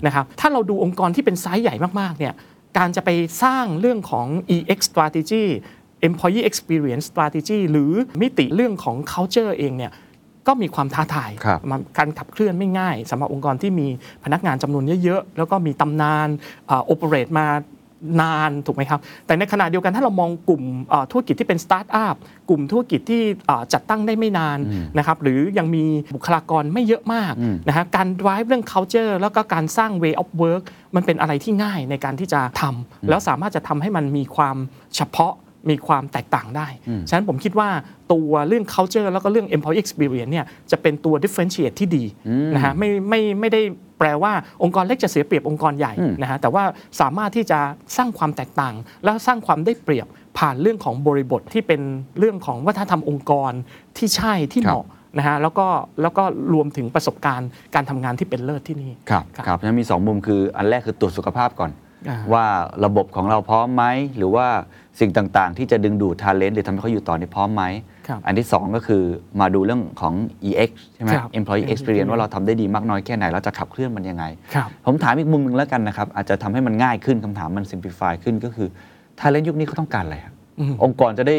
[0.07, 2.35] นะครับถ้าเราดูองค์กรที่เป็นไซส์ใหญ่มากๆเนี่ย
[2.79, 3.11] การจะไป
[3.43, 5.45] สร้างเรื่องของ EX strategy
[6.09, 9.93] employee experience strategy หรือมิติเรื่องของ culture เองเนี่ย
[10.47, 13.87] ก็มีความท้าทายครับมันการขับเคลื่อนไม่ง่ายสำหรับองค์กรที่มี
[14.25, 16.29] พนักงานจำนวนเยอะ ๆ แล้วก็มีตำนาน
[16.87, 17.47] โอเปเรตมา
[18.21, 22.15] นานถูกไหมครับ แต่ในขณะเดียวกันถ้าเรามองกลุ่มเอ่อธุรกิจที่เป็นสตาร์ทอัพ
[22.49, 24.59] กลุ่มธุรกิจที่เอ่อจัดตั้งได้ไม่นาน
[24.99, 25.85] นะครับหรือยังมี
[26.15, 27.33] บุคลากรไม่เยอะมาก
[27.69, 34.57] นะฮะการ drive เรื่อง culture แล้วก็การสร้าง way of work มันเป็นอะไรที่ง่ายในการที่จะทำแล้วสามารถจะทำให้มันมีความ
[34.97, 35.33] เฉพาะ
[35.71, 36.69] มีความแตกต่างได้
[37.09, 37.69] ฉะนั้นผมคิดว่า
[38.13, 42.05] ตัวเรื่อง culture แล้วก็เรื่อง employee experience เนี่ยจะเป็นตัว differentiate ที่ดี
[42.55, 43.63] นะฮะไม่ไม่ไม่ได้
[43.99, 44.33] แปลว่า
[44.63, 45.93] องค์กรเล็กจะเสียเปรียบองค์กรใหญ่
[46.23, 46.65] นะฮะแต่ว่า
[47.01, 47.61] สามารถที่จะ
[47.97, 50.07] สร้างความแตกต่าง แล้วสร้างความได้เปรียบ
[50.39, 51.81] ผ่านเรื่องของบริบทที่เป็น
[52.19, 53.53] เรื่องของวัฒนธรรมองค์กร
[53.97, 54.87] ที่ใช่ที่เหมาะ
[55.19, 55.67] นะฮะแล้วก็
[56.03, 61.86] แล้วก็รวมถึงประสบการณ์การทำงานที่เป็นเลิศที่นี่ครับครับครับนั้นมี 2 มุมคืออันแรกคือตรวจสุขภาพก่อนอ่า
[62.33, 62.45] ว่า
[62.85, 63.85] ระบบของเราพร้อมไหม
[64.17, 64.47] หรือว่า
[65.01, 67.65] สิ่งต่างๆ ที่จะดึงดูดทาเลนต์หรือทำให้เขาอยู่ต่อนี่พร้อมไหม
[68.09, 69.03] ครับอันที่ 2 ก็คือ
[69.41, 70.15] มาดูเรื่องของ
[70.49, 74.25] EX ใช่ไหมครับ Employee Experience ว่าเราทำได้ดีมากน้อยแค่ไหน เราจะขับเคลื่อนมันยังไง
[74.55, 78.69] ครับผมถามอีกมุมหนึ่งแล้วกันนะครับ อาจจะทำให้มันง่ายขึ้นคำถามมัน simplify ขึ้นก็คือ
[79.19, 81.37] talent ยุคนี้เขาต้องการอะไรครับอืมองค์กรจะได้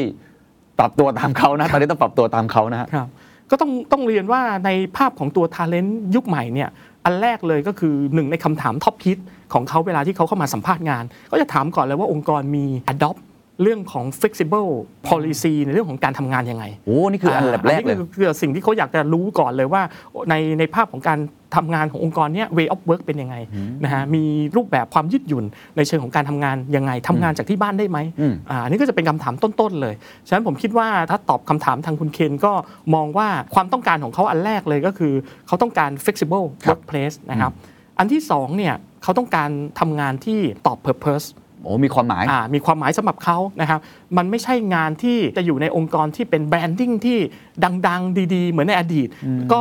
[0.80, 3.08] ปรับตัวตามเขานะตอนนี้ต้องปรับตัวตามเขานะฮะครับ
[3.52, 6.70] ก็ต้องต้องเรียนว่าในภาพของตัว Talent ยุคใหม่เนี่ย
[7.08, 9.20] อันแรกเลยก็คือหนึ่งในคำถาม top hit
[9.54, 13.20] ของเขาเวลาที่เขาเข้ามาสัมภาษณ์งาน ก็จะถามก่อนเลยว่าองค์กรมี adopt
[13.62, 14.70] เรื่องของ flexible
[15.10, 19.82] policy ในเรื่องของการทำงานยังไงโอ้นี่คืออันดับแรกเลยนนี้คือสิ่งที่เขาอยากจะรู้ก่อนเลยว่า
[20.30, 21.20] ในในภาพของการ
[21.56, 23.36] ทำงานขององค์กรเนี้ย way of work เป็นยังไง
[23.84, 24.24] นะฮะมี
[24.56, 25.46] รูปแบบความยืดหยุ่น
[25.78, 29.96] ในเชิงของการทำงานยังไงทำงานจากที่บ้านได้ไหมอืมอ่าอันนี้ก็จะเป็นคำถามต้นๆเลย
[30.28, 32.54] ฉะนั้นผมคิดว่าถ้าตอบคำถามทางคุณเคนก็
[32.96, 35.14] มองว่าความต้องการของเขาอันแรกเลยก็คือ
[35.48, 37.52] เขาต้องการ flexible ครับ workplace นะครับ
[38.00, 41.28] อันที่สองเนี่ยเขาต้องการทำงานที่ตอบ purpose
[41.64, 43.80] โอ้มีความหมาย อ่ามีความหมายสำหรับเขานะครับ
[44.18, 47.18] มันไม่ใช่งานที่จะอยู่ในองค์กรที่เป็น branding ที่
[47.88, 49.08] ดัง ๆ ดี ๆ เหมือนในอดีต
[49.54, 49.60] ก็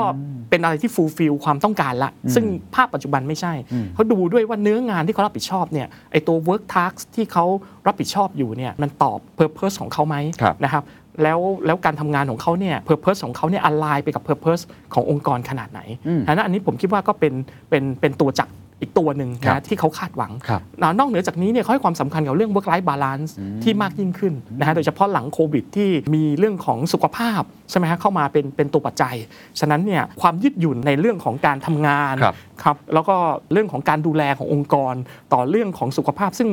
[0.50, 3.52] เป็นอะไรที่ fulfill ความต้องการละ ซึ่งภาพปัจจุบันไม่ใช่
[3.94, 7.44] เขาดูด้วยว่าเนื้องานที่เขารับผิดชอบเนี่ยไอตัว work task ที่เขา
[7.86, 10.84] รับผิดชอบอยู่เนี่ยมันตอบ purpose ของเขาไหมครับ นะครับ
[11.22, 14.62] แล้วแล้วการทำงานของเขาเนี่ย purpose ของเขาเนี่ย align ไปกับ purpose
[14.94, 17.32] ขององค์กรขนาดไหนอืมอันนั้นอันนี้ผมคิดว่าก็เป็น
[17.70, 23.30] เป็นเป็นตัวจักร อีกตัวหนึ่งครับนะที่เขาคาดหวังครับนะนอกเหนือจากนี้เนี่ยเขาให้ความสำคัญกับเรื่อง work life balance
[23.62, 29.16] ที่มากยิ่งขึ้นนะฮะโดยเฉพาะหลังโควิดที่มีเรื่องของสุขภาพใช่ไหมฮะเข้ามาเป็นเป็นตัวปัจจัย
[29.60, 33.16] ฉะนั้นเนี่ยความยืดหยุ่นในเรื่องของการทำงานครับครับแล้วก็
[33.52, 34.94] เรื่องของการดูแลขององค์กร
[35.32, 36.48] ต่อเรื่องของสุขภาพซึ่ง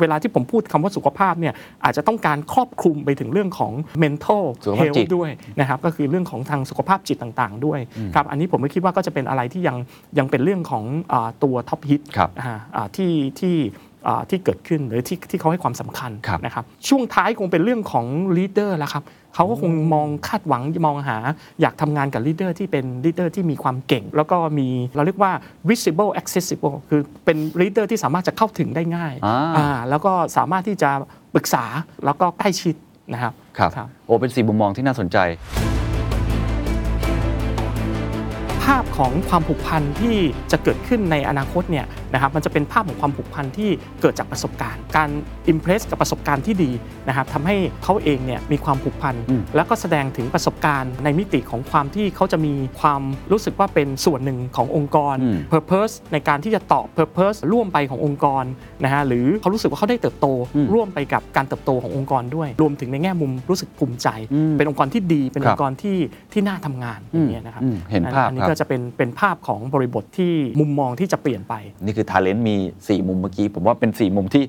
[0.00, 5.30] เวลาที่ผมพูดคำว่าสุขภาพเนี่ยอาจจะต้องการครอบคลุมไปถึงเรื่องของ mental สุขภาพจิต health ด้วย
[5.60, 7.80] นะครับก็คือเรื่องของทางสุขภาพจิตต่างๆ ด้วย
[8.14, 9.76] ครับอันนี้ผมก็คิดว่าก็จะเป็นอะไรที่ยัง
[10.18, 13.87] ยังเป็นเรื่องของอาตัว top hit ครับอ่าอ่าที่ที่อ่า
[14.30, 21.16] ที่เกิดขึ้นหรือที่ที่เขาให้ความสำคัญครับนะครับช่วงท้ายคงเป็นเรื่องของ leader แล้วครับเขาก็คงมองคาดหวังมองหา
[21.60, 25.32] อยากทำงานกับ leader ที่เป็น leader ที่มีความเก่ง แล้วก็มีเราเรียกว่า
[25.70, 30.90] visible accessible คือเป็น leader ที่สามารถจะเข้าถึงได้ง่ายอ่าอ่าแล้วก็สามารถที่จะ
[31.34, 31.64] ปรึกษา
[32.04, 32.74] แล้วก็ใกล้ชิด
[33.12, 35.18] นะครับครับครับโอ้เป็นสี่มุมมองที่น่าสนใจ
[38.62, 40.16] ภาพของความผูกพันที่
[40.52, 45.10] จะเกิดขึ้นในอนาคตเนี่ยนะครับมันจะเป็นภาพของความผูกพันที่เกิดจากประสบการณ์ การ
[45.48, 46.70] อิมเพรสกับประสบการณ์ที่ดี
[47.08, 58.44] นะครับทำให้เขาเองเนี่ยมีความผูกพันอืมแล้วก็แสดงถึงประสบการณ์ในมิติของความที่เขาจะมีความรู้สึกว่าเป็นส่วนหนึ่งขององค์กรอืม Purpose ในการที่จะตอบ Purpose ร่วมไปขององค์กร
[58.84, 65.98] นะฮะหรือเขารู้สึกว่าเขาได้เติบโตอืมร่วมไปกับการเติบโตขององค์กรด้วย รวมถึงในแง่มุมรู้สึกภูมิใจอืมเป็นองค์กรที่ดีเป็นครัอบงค์กรที่
[66.32, 74.44] ที่น่าทำงานอย่างเงี้ยนะครับอืมเห็นภาพอันนี้ครับก็จะเป็นเป็นภาพของบริบทที่มุมมองที่จะเปลี่ยนไปนี่คือทาเลนต์มี 4 มุมเมื่อกี้ ผมว่าเป็น 4 มุมที่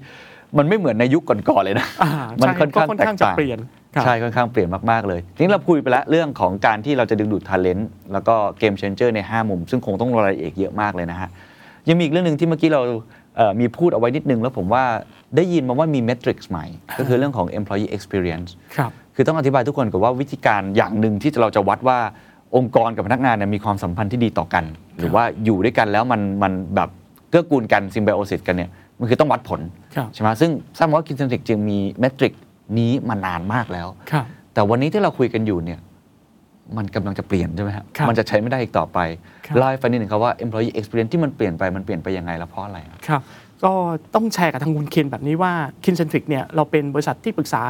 [0.58, 3.60] มันไม่เหมือนในยุคก่อนๆเลยนะอ่ามันใช่ค่อนข้างก็ค่อนแตกข้างจะต่างเปลี่ยน
[3.96, 7.84] ครับใช่ค่อนข้างเปลี่ยนมาก ๆ เลยทีนี้เราคุยไปแล้วเรื่องของการที่เราจะดึงดูดท ALENT
[8.14, 11.30] แล้วก็เกม Changer ใน 5 มุม ซึ่งคงต้องรายละเอียดเยอะมากเลยนะฮะ
[11.90, 12.82] ยังมีอีกเรื่องหนึ่งที่เมื่อกี้เรา
[13.38, 14.84] เอ่อมีพูดเอาไว้นิดนึง แล้วผมว่า
[15.36, 16.66] ได้ยินมาว่ามี metrics ใหม่
[17.00, 22.00] ก็คือเรื่องของ employee experience ครับคือต้องอธิบายทุกคนกับว่าวิธีการอย่างหนึ่งที่เราจะวัดว่า
[22.56, 24.64] องค์กรกับพนักงานเนี่ยมีความสัมพันธ์ที่ดีต่อกัน
[24.98, 26.90] หรือว่าอยู่ด้วยกันแล้วมันมันแบบ
[27.30, 29.62] เกื้อกูลกันซิมไบโอซิสกันเนี่ยมันคือต้องวัดผล
[29.96, 32.34] ครับใช่ไหมซึ่งทราบมาว่าคินเซนทริกจึงมีเมทริก
[32.78, 35.80] นี้มานานมากแล้วครับแต่วันนี้ที่เราคุยกันอยู่เนี่ย
[36.78, 39.00] มันกำลังจะเปลี่ยนใช่ไหมครับครับมันจะใช้ไม่ได้อีกต่อไป
[39.46, 43.22] ครับเล่าให้ฟังนิดหนึ่งครับว่า employee experience ที่มันเปลี่ยนไปมันเปลี่ยนไปยังไงและเพราะอะไรครับครับ
[43.63, 43.74] ก็
[44.15, 47.62] ต้องแชร์กับทางคุณเคนแบบนี้ว่า Kincentric เนี่ยเราเป็นบริษัทที่ปรึกษา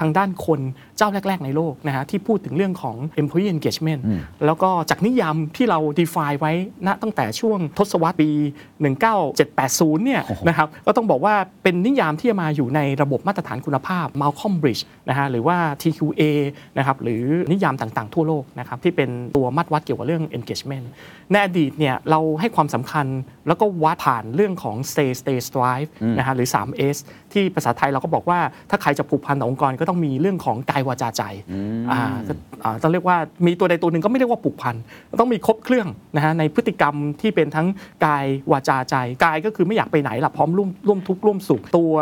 [0.00, 0.60] ทางด้านคน
[0.98, 6.52] เจ้าแรก ๆ ในโลกนะฮะที่พูดถึงเรื่องของ employee engagement อืมแล้วก็จากนิยามที่เรา define ไว้
[6.86, 8.30] ณตั้งแต่ช่วงทศวรรษปี
[8.96, 16.22] 19780 เนี่ยนะครับก็ต้องบอกว่าเป็นนิยามที่มาอยู่ในระบบมาตรฐานคุณภาพ Malcolm Bridge นะฮะหรือว่า TQA
[16.78, 20.86] นะครับหรือนิยามต่างๆทั่วโลกนะครับที่เป็นตัวมัดวัดเกี่ยวกับเรื่อง engagement
[21.32, 23.06] ในอดีตเนี่ยเราให้ความสำคัญ
[23.46, 26.96] แล้วก็วัดผ่านเรื่องของ stay stay strive นะฮะหรือ 3S
[27.32, 28.38] ที่ภาษาไทยเราก็บอกว่า
[28.70, 31.22] ถ้าใครจะผูกพันต่อองค์กรก็ต้องมีเรื่องของกายวาจาใจ
[31.92, 32.32] อ่าก็
[32.64, 34.74] อ่าต้องเรียกว่ามีตัวใดตัวหนึ่งก็ไม่เรียกว่าผูกพัน
[35.20, 37.66] ต้องมีครบเครื่องนะฮะในพฤติกรรมที่เป็นทั้ง
[38.06, 41.92] กายวาจาใจกายก็คือไม่อยากไปไหนละพร้อมร่วมร่วมทุกข์ร่วมสุขตัว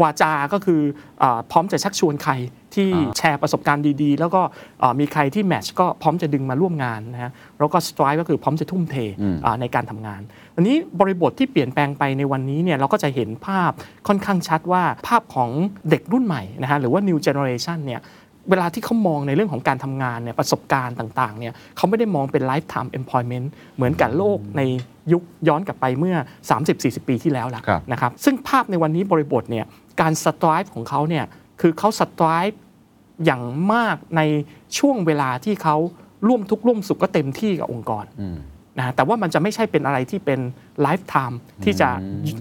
[0.00, 0.80] วาจาก็คือ
[1.22, 2.32] อาพร้อมจะชักชวนใคร
[2.74, 4.42] ที่แชร์ประสบการณ์ดีๆ แล้วก็
[4.82, 8.96] อ่ามีใครที่แมทช์ก็พร้อมจะดึงมาร่วมงานนะฮะแล้วก็ strive ก็คือพร้อมจะทุ่มเท
[9.44, 10.20] อ่าในการทำงาน
[10.56, 13.70] อันนี้บริบทที่เปลี่ยนแปลงไปในวันนี้เนี่ยเราก็จะเห็นภาพ
[14.08, 15.50] ค่อนข้างชัดว่าภาพของ
[15.90, 18.02] เด็กรุ่นใหม่นะฮะหรือว่า new generation เนี่ย
[18.50, 24.62] เวลาที่เขามองในเรื่องของการทำงานเนี่ยประสบการณ์ต่างๆเนี่ยเขาไม่ได้มองเป็น lifetime employment เหมือนกับโลกใน
[25.12, 26.16] ยุคย้อนกลับไปเมื่อ
[26.62, 29.64] 30-40 ปีที่แล้วละครับนะครับซึ่งภาพในวันนี้บริบทเนี่ย
[30.00, 31.24] การ strive ของเขาเนี่ย
[31.60, 32.56] คือเขา strive
[33.24, 34.20] อย่างมากใน
[34.78, 35.76] ช่วงเวลาที่เขา
[36.28, 38.04] ร่วมทุกข์ร่วมสุขก็เต็มที่กับองค์กร
[38.78, 40.40] นะฮะแต่ว่ามันจะไม่ใช่เป็นอะไรที่เป็น
[40.82, 41.88] lifetime ที่จะ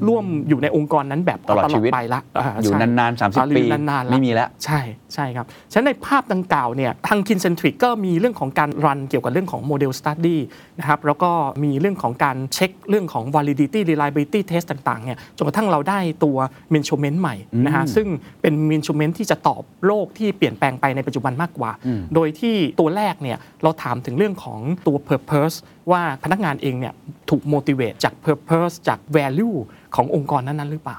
[0.07, 4.79] ร่วมอยู่ในองค์กรนั้นแบบตลอดชีวิตไปละ อยู่ใช่นานๆ 30อ่าอยู่ปีนานๆละไม่มีแล้ว ใช่
[5.13, 10.37] ใช่ครับฉะนั้นในภาพดังกล่าวเนี่ยทาง Kincentric ก็มีเรื่องของการ run เกี่ยวกับเรื่องของ model study
[10.79, 11.31] นะครับแล้วก็
[11.63, 16.37] มีเรื่องของการเช็คเรื่องของ validity reliability test ต่างๆเนี่ยจนกระทั่งเราได้ตัว
[16.73, 18.07] measurement ใหม่นะฮะซึ่ง
[18.41, 21.71] เป็น measurement ที่จะตอบโลกที่เปลี่ยนแปลงไปในปัจจุบันมากกว่า
[22.15, 25.55] โดยที่ตัวแรกเนี่ยเราถามถึงเรื่องของตัว purpose
[25.91, 26.93] ว่าพนักงานเองเนี่ย
[27.29, 29.55] ถูก motivate จาก purpose จาก value
[29.95, 30.97] ขององค์กรนั้นๆหรือเปล่า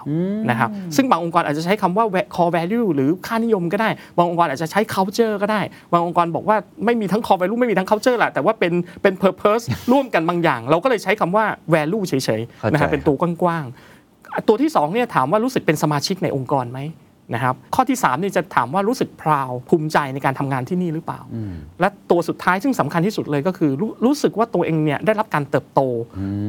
[0.50, 2.04] นะครับซึ่งบางองค์กรอาจจะใช้คำว่า
[2.34, 5.60] core value หรือค่านิยมก็ได้ บางองค์กรอาจจะใช้ culture ก็ได้
[5.92, 16.78] บางองค์กรบอกว่าไม่มีทั้ง core value ไม่มีทั้ง culture แหละแต่ว่าเป็นเป็น purpose ร่วมกันบางอย่าง เราก็เลยใช้คำว่า value เฉยเข้าๆใจนะฮะเป็นตัวกว้างๆตัวที่สองเนี่ยถามว่ารู้สึกเป็นสมาชิกในองค์กรไหม
[17.34, 21.20] นะครับข้อที่3เนี่ยจะถามว่ารู้สึกพราวภูมิใจในการทำงานที่นี่หรือเปล่า
[21.80, 25.80] และตัวสุดท้ายซึ่งสำคัญที่สุดเลยก็คือรู้รู้สึกว่าตัวเองเนี่ยได้รับการเติบโต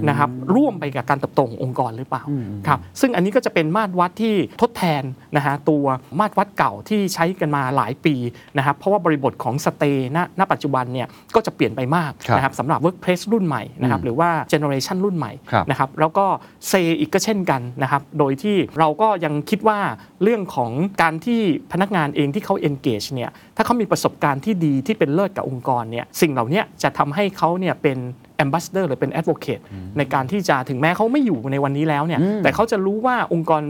[0.09, 2.23] นะครับร่วมไปกับการเติบโตขององค์กรหรือเปล่า
[2.67, 5.03] ครับซึ่งอันนี้ก็จะเป็นมาตรวัดที่ทดแทน
[5.35, 5.85] นะฮะตัว
[6.19, 8.15] มาตรวัดเก่าที่ใช้กันมาหลายปี
[8.57, 16.25] นะครับเพราะว่าบริบทของสเตย์ณณปัจจุบันเนี่ยก็จะเปลี่ยนไปมากครับนะครับสำหรับ workplace รุ่นใหม่นะครับหรือว่า generation รุ่นใหม่ครับนะครับแล้วก็
[16.67, 19.79] เซอีกก็เช่นกันนะครับโดยที่เราก็ยังคิดว่า
[20.23, 21.39] เรื่องของการที่
[21.71, 27.97] พนักงานเองที่เขา engage เนี่ยถ้าเขามีประสบการณ์ที่ดีที่เป็นเลิศกับองค์กรเนี่ยสิ่งเหล่านี้จะทำให้เขาเนี่ยเป็น
[28.43, 29.63] ambassador หรือเป็น advocate
[29.97, 33.61] ในการที่จะถึงแม้เขาไม่อยู่ในวันนี้แล้วเนี่ยแต่เขาจะรู้ว่าองค์กร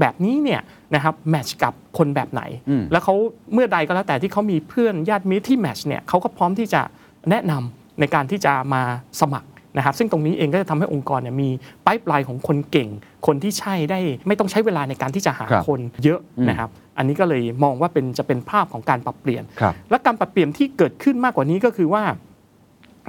[0.00, 0.60] แบบนี้เนี่ย
[0.94, 3.14] นะครับแมทช์กับคนแบบไหนอืมแล้วเขา
[3.52, 6.82] เมื่อใดก็แล้วแต่ที่เขามีเพื่อนญาติมิตรที่แมทช์เนี่ยเขาก็พร้อมที่จะ
[7.30, 8.82] แนะนำในการที่จะมา
[9.20, 11.48] สมัคร นะครับซึ่งตรงนี้เองก็จะทำให้องค์กรเนี่ยมี
[11.82, 12.88] ไพ p ไลน์ของคนเก่ง
[13.26, 22.04] คนที่ใช่ได้ไม่ต้องใช้เวลาในการที่จะหาครับคนเยอะอืมนะครับอันนี้ก็เลยมองว่าเป็นจะเป็นภาพของการปรับเปลี่ยนครับและการปรับเปลี่ยนที่เกิดขึ้นมากกว่านี้ก็คือว่า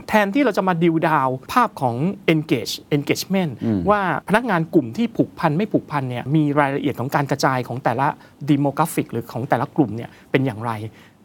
[0.07, 1.95] แทนที่เราจะมาดิวดาวภาพของ
[2.33, 8.07] engage engagement อืมว่าพนักงานกลุ่มที่ผูกพันไม่ผูกพันเนี่ยมีรายละเอียดของการกระจายของแต่ละ
[8.49, 10.71] demographic หรือของแต่ละกลุ่มเนี่ยเป็นอย่างไร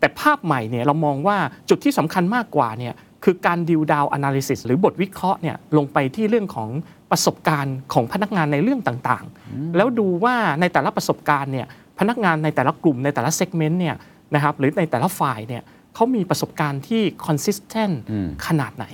[0.01, 1.37] แต่ภาพใหม่เนี่ยเรามองว่า
[1.69, 2.95] จุดที่สำคัญมากกว่าเนี่ย
[3.25, 6.71] คือการดิวดาว analysis หรือบทวิเคราะห์เนี่ยลงไปที่เรื่องของ
[7.11, 11.67] ประสบการณ์ของพนักงานในเรื่องต่างๆ แล้วดูว่าในแต่ละประสบการณ์เนี่ย
[11.99, 13.97] พนักงานในแต่ละกลุ่มในแต่ละ segment เนี่ย
[14.35, 15.63] นะครับหรือในแต่ละฝ่ายเนี่ย
[15.95, 18.87] เขามีประสบการณ์ที่ consistent อืมขนาดไหน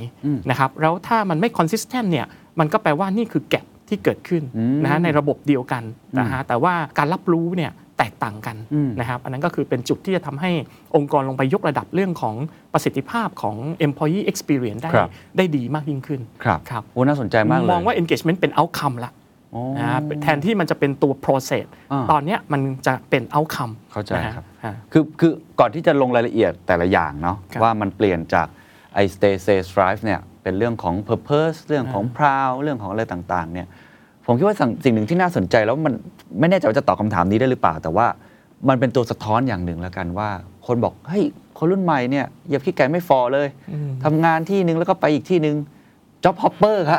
[0.50, 2.26] นะครับแล้วถ้ามันไม่ consistent เนี่ย
[2.58, 4.42] มันก็แปลว่านี่คือแก p ที่เกิดขึ้น
[4.82, 5.82] นะฮะในระบบเดียวกัน
[6.18, 8.56] นะฮะแต่ว่าการรับรู้เนี่ย แตกต่างกัน
[9.00, 10.50] นะครับ อันนั้นก็คือเป็นจุดที่จะทำให้
[10.96, 12.34] องค์กรลงไปยกระดับเรื่องของ
[12.72, 19.12] ประสิทธิภาพของ employee experience ได้ครับได้ดีมากยิ่งขึ้น ครับครับโอ้น่าสนใจมากเลยมองว่า engagement เป็น outcome ละ
[19.54, 28.46] อ๋อนะฮะแทนที่มันจะเป็นตัว process อ่าตอนเนี้ยมันจะเป็น outcome เข้าใจนะฮะครับอ่าคือคือก่อนที่จะลงรายละเอียดแต่ละอย่างเนาะครับว่ามันเปลี่ยนจาก
[28.94, 33.68] ไอ้ stay say strive เนี่ยเป็นเรื่องของ purpose เรื่องของ proud เรื่องของอะไรต่างๆเนี่ย
[34.30, 35.94] ผมคิดว่าสิ่งสิ่งหนึ่งที่น่าสนใจแล้วมัน
[36.40, 38.06] ไม่แน่ใจว่าจะตอบคำถามนี้ได้หรือเปล่า แต่ว่า
[38.68, 40.28] มันเป็นตัวสะท้อนอย่างหนึ่งแล้วกันว่า
[40.66, 41.24] คนบอกเฮ้ย
[41.58, 43.48] คนรุ่นใหม่เนี่ยเหยียบขี้ไก่ไม่ฟอเลย
[44.04, 45.56] ทำงานที่หนึ่งแล้วก็ไปอีกที่หนึ่ง
[46.24, 46.98] job hopper ครับ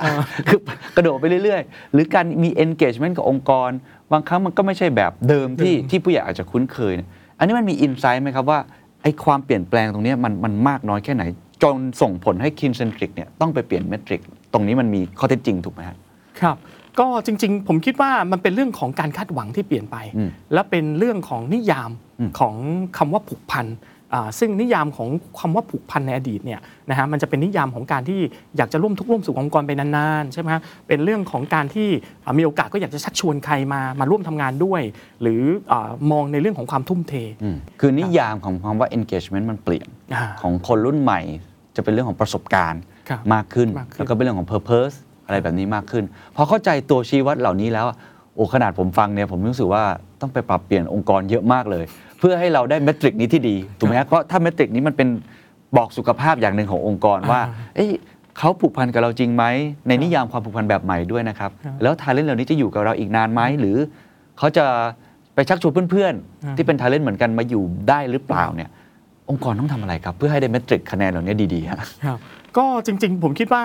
[0.49, 0.59] คือ
[0.95, 3.69] กระโดดไปเรื่อยๆ หรือการมี engagement กับองค์กร
[4.11, 8.59] บางครั้งมันก็ไม่ใช่แบบเดิมที่ที่ผู้ใหญ่อาจจะคุ้นเคยเนี่ยอันนี้มันมี insight ไหมครับว่า
[9.03, 11.23] ไอ้ความเปลี่ยนแปลงตรงเนี้ยมันมันมากน้อยแค่ไหน
[11.63, 14.21] จนส่งผลให้ Kincentric เนี่ยต้องไปเปลี่ยนเมทริก
[14.53, 15.97] ตรงนี้มันมีข้อเท็จจริงถูกไหมครับ
[16.41, 16.57] ครับ
[16.99, 22.55] ก็จริง ๆ ผมคิดว่ามันเป็นเรื่องของการคาดหวังที่เปลี่ยนไป อืมและเป็นเรื่องของนิยามอืม ของ
[22.97, 23.67] คำว่าผูกพัน
[24.15, 28.19] อ่าซึ่งนิยามของคำว่าผูกพันในอดีตเนี่ยนะฮะมันจะเป็นนิยามของการที่
[28.57, 31.87] อยากจะร่วมทุกข์ร่วมสุของค์กรไปนานๆใช่ไหมฮะเป็นเรื่องของการที่
[32.25, 34.81] อ่ามีโอกาสก็อยากจะชักชวนใครมามาร่วมทำงานด้วย
[35.21, 41.19] หรืออามองในเรื่องของความทุ่มเทอืมคือนิยามของคำว่า engagement มันเปลี่ยน อ่า ของคนรุ่นใหม่
[41.75, 44.95] จะเป็นเรื่องของประสบการณ์ครับมากขึ้น มากขึ้นแล้วก็เป็นเรื่องของ purpose
[45.31, 46.03] อะไรแบบนี้มากขึ้น
[46.35, 47.85] พอเข้าใจตัวชี้วัดเหล่านี้แล้ว
[48.35, 49.83] โอ้ขนาดผมฟังเนี่ยผมรู้สึกว่า
[50.21, 51.85] ต้องไปปรับเปลี่ยนองค์กรเยอะมากเลย
[52.19, 55.07] เพื่อให้เราได้ metric นี้ที่ดีถูกไหมครับเพราะถ้า metric นี้มันเป็น
[55.77, 57.41] บอกสุขภาพอย่างหนึ่งขององค์กรว่า
[57.75, 57.91] เอ้ย
[58.37, 59.43] เขาผูกพันกับเราจริงไหม
[59.87, 63.77] ในนิยามความผูกพันแบบใหม่ด้วยนะครับครับแล้ว talent เหล่านี้จะอยู่กับเราอีกนานไหมหรือ
[64.37, 64.65] เขาจะ
[65.35, 66.13] ไปชักชวนเพื่อน
[66.43, 68.69] ครับๆที่เป็น talent เหมือนกันมาอยู่ได้หรือเปล่าเนี่ย
[69.29, 72.19] องค์กรต้องทำอะไรครับ เพื่อให้ได้ metric คะแนนเหล่านี้ดีๆฮะครับ
[72.57, 73.63] ก็จริงๆ ผมคิดว่า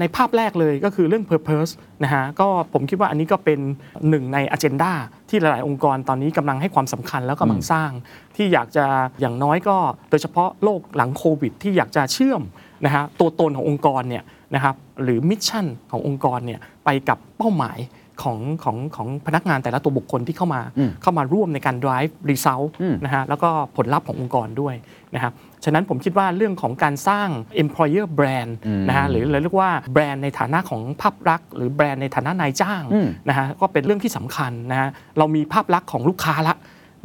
[0.00, 3.60] ในภาพแรกเลยก็คือเรื่อง Purpose นะฮะก็ผมคิดว่าอันนี้ก็เป็น
[4.08, 4.92] หนึ่งใน Agenda
[5.28, 7.90] ที่หลายๆ องค์กรตอนนี้กำลังให้ความสำคัญแล้วกำลังสร้าง
[8.36, 8.86] ที่อยากจะ
[9.20, 9.76] อย่างน้อยก็
[10.10, 12.42] โดยเฉพาะโลกหลังโควิด ที่อยากจะเชื่อม
[12.84, 17.78] นะฮะตัวตนขององค์กรเนี่ยนะครับหรือ mission ขององค์กรเนี่ยไปกับเป้าหมาย
[18.22, 24.74] ของของของพนักงานแต่ละตัวบุคคลที่เข้ามาอืมเข้ามาร่วมในการ drive result อืมนะฮะแล้วก็ผลลัพธ์ขององค์กรด้วย
[25.14, 25.32] นะครับ
[25.64, 27.28] ฉะนั้นผมคิดว่าเรื่องของการสร้าง
[27.62, 36.54] employer brand อืมนะฮะหรือเรียกว่าแบรนด์ในฐานะของภาพลักษณ์หรือแบรนด์ในฐานะนายจ้างอืมนะฮะก็เป็นเรื่องที่สำคัญนะฮะเรามีภาพลักษณ์ของลูกค้าละ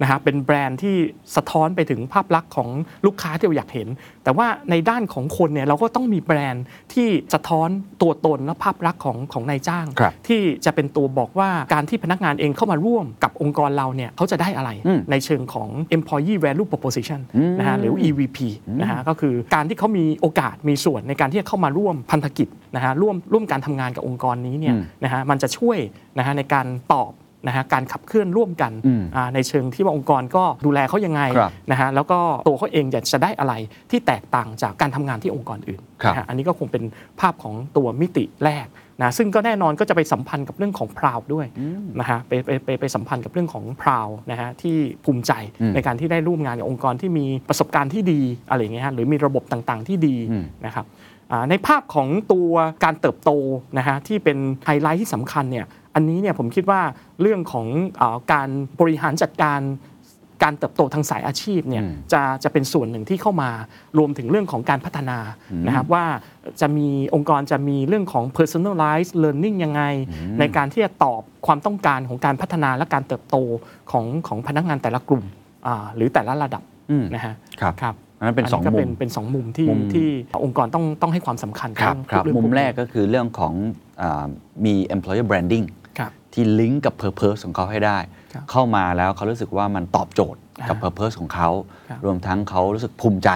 [0.01, 0.95] นะฮะเป็นแบรนด์ที่
[1.35, 2.69] สะท้อนไปถึงภาพลักษณ์ของ
[3.05, 3.88] ลูกค้าที่เราอยากเห็น
[4.23, 7.69] แต่ว่าในด้านของคนเนี่ยเราก็ต้องมีแบรนด์ที่สะท้อน
[8.01, 18.38] ตัวตนและภาพลักษณ์ของของนายจ้างครับที่จะเป็นตัวบอกว่าการที่พนักงานเองเข้ามาร่วมกับองค์กรเราเนี่ยเขาจะได้อะไรอืมในเชิงของ employee value proposition อืมนะฮะหรือ EVP
[18.81, 25.77] นะฮะก็คือการที่เขามีโอกาสมีส่วนในการที่จะเข้ามาร่วมพันธกิจนะฮะร่วมร่วมการทำงานกับองค์กรนี้เนี่ยอืมนะฮะมันจะช่วย
[26.17, 27.12] นะฮะในการตอบ
[27.47, 33.54] นะฮะการขับเคลื่อนร่วมกันอืมอ่าในเชิงที่ว่าองค์กรก็ดูแลเขายังไงครับนะฮะแล้วก็ตัวเขาเองอยากจะได้อะไร
[33.91, 36.84] ที่แตกต่างจากการทำงานที่องค์กรอื่นครับนะฮะอันนี้ก็คงเป็น
[37.19, 38.67] ภาพของตัวมิติแรก
[39.04, 41.47] นะซึ่งก็แน่นอนก็จะไปสัมพันธ์กับเรื่องของพราวด้วย
[41.99, 44.75] นะฮะไปไปไปไปสัมพันธ์กับเรื่องของพราวนะฮะที่
[45.06, 50.86] ภูมิใจอืมในการที่ได้ร่วมงานกับองค์กรที่มีประสบการณ์ที่ดีอะไรอย่างเงี้ยฮะหรือมีระบบต่างๆที่ดีอืมนะครับ
[51.32, 52.52] อ่าในภาพของตัว
[52.84, 53.32] การเติบโต
[53.78, 56.82] นะฮะที่เป็นไฮไลท์ที่สำคัญเนี่ย อันนี้เนี่ยผมคิดว่า
[57.21, 57.67] เรื่องของ
[58.02, 58.49] อาการ
[58.80, 59.62] บริหารจัดการ
[60.45, 63.49] การเติบโตทางสายอาชีพเนี่ยอืมจะจะเป็นส่วนหนึ่งที่เข้ามา
[63.97, 65.17] รวมถึงเรื่องของการพัฒนา
[65.67, 66.06] นะครับว่า
[66.62, 69.82] จะมีองค์กรจะมีเรื่องของ personalized learning ยังไง
[70.39, 73.36] ในการที่จะตอบความต้องการของการพัฒนาและการเติบโต
[73.91, 75.25] ของของพนักงานแต่ละกลุ่ม
[75.67, 80.08] อ่าหรือแต่ละระดับอืมนะฮะครับครับ อันนั้นเป็นสองก็มุเป็มนเป็นสองมุมที่มุมที่
[80.43, 83.53] องค์กรต้องต้องให้ความสำคัญครับเองครับเองมุมพวนี้แรกก็คือเรื่องของ
[84.01, 84.25] อา
[84.65, 85.65] มี employer branding
[85.99, 87.97] ครับที่ลิงก์กับ Purpose ของเขาให้ได้
[88.34, 91.49] ครับเข้ามาแล้วเขารู้สึกว่ามันตอบโจทย์กับอ่า Purpose ของเขา
[91.89, 93.29] ครับรวมทั้งเขารู้สึกภูมิใจ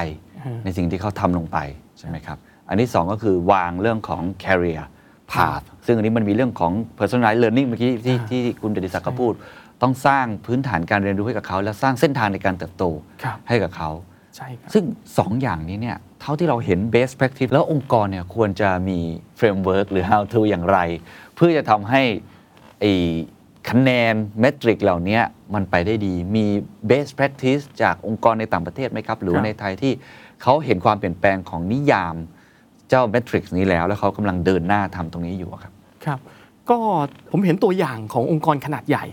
[0.46, 1.58] อืมในสิ่งที่เขาทำลงไป
[2.00, 2.38] ใช่ไหมครับ
[2.69, 4.84] อันที่สองก็คือวางเรื่องของ career
[5.32, 9.34] path ซึ่งอันนี้มันมีเรื่องของ personalized learning เมื่อกี้ที่อ่าที่คุณเดดิศักดิ์ก็พูด
[9.82, 12.84] ต้องสร้างพื้นฐานการเรียนรู้ให้กับเขา และสร้างเส้นทางในการเติบโต
[13.24, 13.89] ครับให้กับเขา
[14.36, 19.00] ใช่ครับซึ่ง 2 อย่างนี้เนี่ยเท่าที่เราเห็น best practice แล้วองค์กรเนี่ยควรจะมี
[19.39, 20.78] framework หรือ how to อย่างไร
[21.36, 22.02] เพื่อจะทำให้
[22.80, 22.93] ไอ้
[23.69, 25.19] คะแนนเมทริกเหล่านี้
[25.54, 26.46] มันไปได้ดี มี
[26.89, 29.93] best practice จากองค์กรในต่างประเทศไหมครับ หรือว่าครับในไทยที่
[30.41, 32.15] เขาเห็นความเปลี่ยนแปลงของนิยาม
[32.89, 35.74] เจ้าเมทริกนี้แล้ว แล้วเขากำลังเดินหน้าทำตรงนี้อยู่อะครับ
[36.06, 36.19] ครับ
[36.69, 36.78] ก็
[37.32, 39.06] ผมเห็นตัวอย่างขององค์กรขนาดใหญ่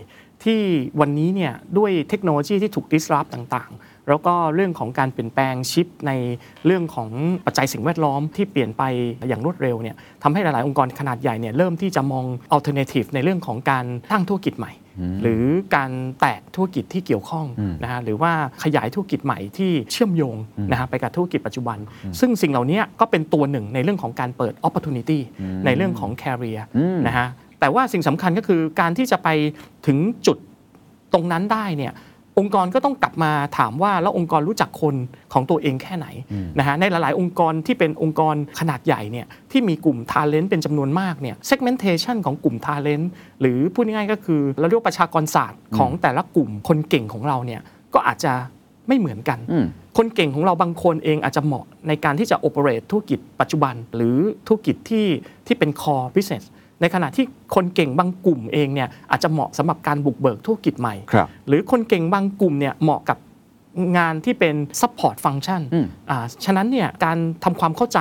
[0.43, 0.59] ที่
[0.99, 6.11] วันนี้เนี่ยด้วยเทคโนโลยีที่ถูก disrupt ต่างๆ แล้วก็เรื่องของการเปลี่ยนแปลงชิปใน
[6.65, 7.09] เรื่องของ
[7.45, 8.83] ปัจจัยสิ่งแวดล้อมที่เปลี่ยนไป
[9.27, 14.73] อย่างรวดเร็วเนี่ยทำให้หลาย ๆ องค์กรขนาดใหญ่เนี่ยเริ่มที่จะมอง alternative ในเรื่องของการตั้งธุรกิจใหม่
[15.21, 15.43] หรือ
[15.75, 18.31] การแตกธุรกิจที่เกี่ยวข้องอืมนะฮะหรือว่า
[18.63, 20.35] ขยายธุรกิจใหม่ที่เชื่อมโยง
[20.71, 21.77] นะฮะไปกับธุรกิจปัจจุบัน
[22.19, 25.19] ซึ่งสิ่งเหล่านี้ก็เป็นตัวหนึ่งในเรื่องของการเปิด opportunity
[25.65, 27.27] ในเรื่องของ career อืมนะฮะ
[27.59, 29.29] แต่ว่าสิ่งสำคัญก็คือการที่จะไป
[29.87, 29.97] ถึง
[30.27, 30.37] จุด
[31.13, 31.93] ตรงนั้นได้เนี่ย
[32.39, 34.95] องค์กรก็ต้องกลับมาถามว่าแล้วองค์กรรู้จักคน
[35.33, 36.07] ของตัวเองแค่ไหน
[36.59, 43.05] นะฮะในหลาย ๆ องค์กรที่เป็นองค์กรขนาดใหญ่เนี่ยที่มีกลุ่ม Talent เป็นจำนวนมากเนี่ย segmentation ของกลุ่ม Talent
[43.41, 47.61] หรือพูดง่ายๆก็คือเราเรียกว่าประชากรศาสตร์ของแต่ละกลุ่มคนเก่งของเราเนี่ย
[47.93, 48.33] ก็อาจจะ
[48.87, 49.65] ไม่เหมือนกันอืม
[49.97, 54.17] คนเก่งของเราบางคนเองอาจจะเหมาะในการที่จะ operate ธุรกิจปัจจุบัน หรือ
[54.47, 55.07] ธุรกิจที่
[55.47, 56.43] ที่เป็น core business
[56.81, 63.17] ในขณะที่คนเก่งบางกลุ่มเองเนี่ยอาจจะเหมาะสำหรับการบุกเบิกธุรกิจใหม่ครับหรือคนเก่งบางกลุ่มเนี่ยเหมาะกับ
[63.97, 67.99] งานที่เป็น support function อืมอ่าฉะนั้นเนี่ยการทำความเข้าใจ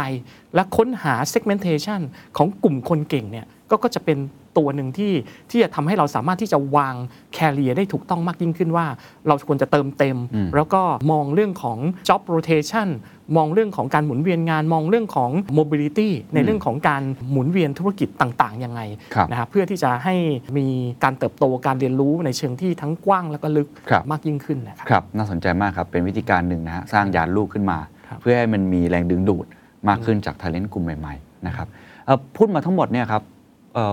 [0.55, 2.01] และค้นหา segmentation
[2.37, 4.19] ของกลุ่มคนเก่งเนี่ย ก็ก็จะเป็น
[4.59, 5.13] ตัวหนึ่งที่
[5.51, 6.95] ที่จะทำให้เราสามารถที่จะวาง
[7.37, 8.87] career ได้ถูกต้องมากยิ่งขึ้นว่า
[9.27, 10.17] เราควรจะเติมเต็ม
[10.57, 11.79] แล้วก็มองเรื่องของ
[12.09, 12.89] job rotation
[13.37, 18.81] มองเรื่องของการหมุนเวียนงาน มองเรื่องของ mobility ในเรื่องของการหมุนเวียนธุรกิจต่างๆยังไง
[19.15, 20.15] ครับนะครับเพื่อที่จะให้
[20.59, 20.67] มี
[21.05, 27.79] การเติบโตการเรียนรู้ในเชิงที่ทั้งกว้างแล้วก็ลึกครับมากยิ่งขึ้นนะครับครับน่าสนใจมากครับเป็นวิธีการหนึ่งนะฮะสร้างยานลูกขึ้นมา
[28.09, 29.47] ครับเพื่อให้มันมีแรงดึงดูด
[29.89, 31.69] มากขึ้นจากท ALENT กลุ่มใหม่ๆนะครับ
[32.07, 33.40] เอ่อพูดมาทั้งหมดเนี่ยครับเอ่อ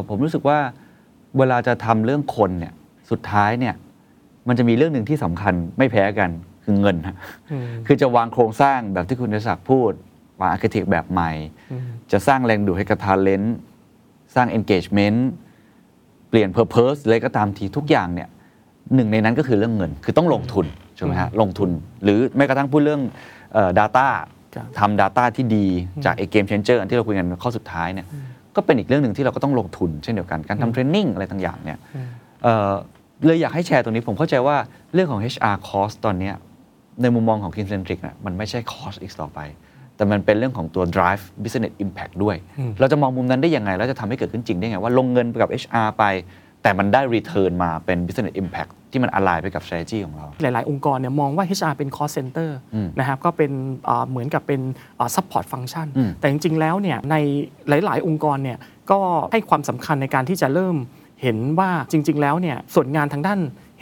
[0.10, 0.60] ผมรู้สึกว่า
[1.38, 2.74] เวลาจะทำเรื่องคนเนี่ย
[3.12, 3.76] สุดท้ายเนี่ย
[4.48, 6.30] มันจะมีเรื่องหนึ่งที่สำคัญไม่แพ้กัน
[6.64, 7.18] คือเงินฮะ
[7.52, 9.92] อืมคือจะวางโครงสร้างแบบที่คุณเดศักดิ์พูด
[10.40, 11.32] วางอาร์เคเต็กแบบใหม่
[11.72, 13.48] อืมจะสร้างแรงดูดให้กับ talent
[14.36, 15.20] สร้าง engagement
[16.30, 18.30] เปลี่ยน purpose เลยก็ตามทีทุกอย่างเนี่ย
[18.96, 21.70] หนึ่งในนั้นก็คือเรื่องเงิน คือต้องลงทุนใช่ไหมฮะลงทุน
[22.04, 23.02] หรือแม้กระทั่งพูดเรื่อง
[23.54, 24.08] เอ่อ data
[24.56, 25.66] ครับทำ data ที่ดี
[26.06, 28.08] จากไอ้ game changer อันที่เราคุยกันข้อสุดท้ายเนี่ย
[28.58, 31.80] ก็เป็นอีกเรื่องหนึ่งที่เราก็ต้องลงทุนเช่นเดียวกันการทำเทรนนิ่งอะไรต่างๆเนี่ย
[32.44, 32.74] เอ่อ
[33.26, 34.56] เลยอยากให้แชร์ตรงนี้ผมเข้าใจว่า
[34.94, 36.36] เรื่องของ HR cost ตอนเนี้ย
[37.02, 39.40] ในมุมมองของ Kincentric น่ะมันไม่ใช่ cost อีกต่อไป
[39.96, 42.36] แต่มันเป็นเรื่องของตัว drive business impact ด้วย
[42.80, 46.04] เราจะมองมุมนั้นได้ยังไง แล้วจะทำให้เกิดขึ้นจริงได้ไงว่าลงเงินไปกับ HR ไป
[46.68, 51.90] แต่มันได้ return มาเป็น business impact ที่มัน align ไปกับ strategy ของเรา หลาย ๆ องค์กรเนี่ยมองว่า HR เป็น
[51.98, 53.52] cost center อืมนะครับก็เป็น
[53.90, 54.62] อ่าเหมือนกับเป็น
[55.00, 57.16] อ่า support function อืมแต่จริง ๆ แล้วเนี่ยใน
[57.86, 58.58] หลาย ๆ องค์กรเนี่ย
[58.92, 59.00] ก็
[59.32, 60.76] ให้ความสำคัญในการที่จะเริ่ม
[61.22, 63.40] เห็นว่าจริง ๆ แล้วเนี่ยส่วนงานทางด้าน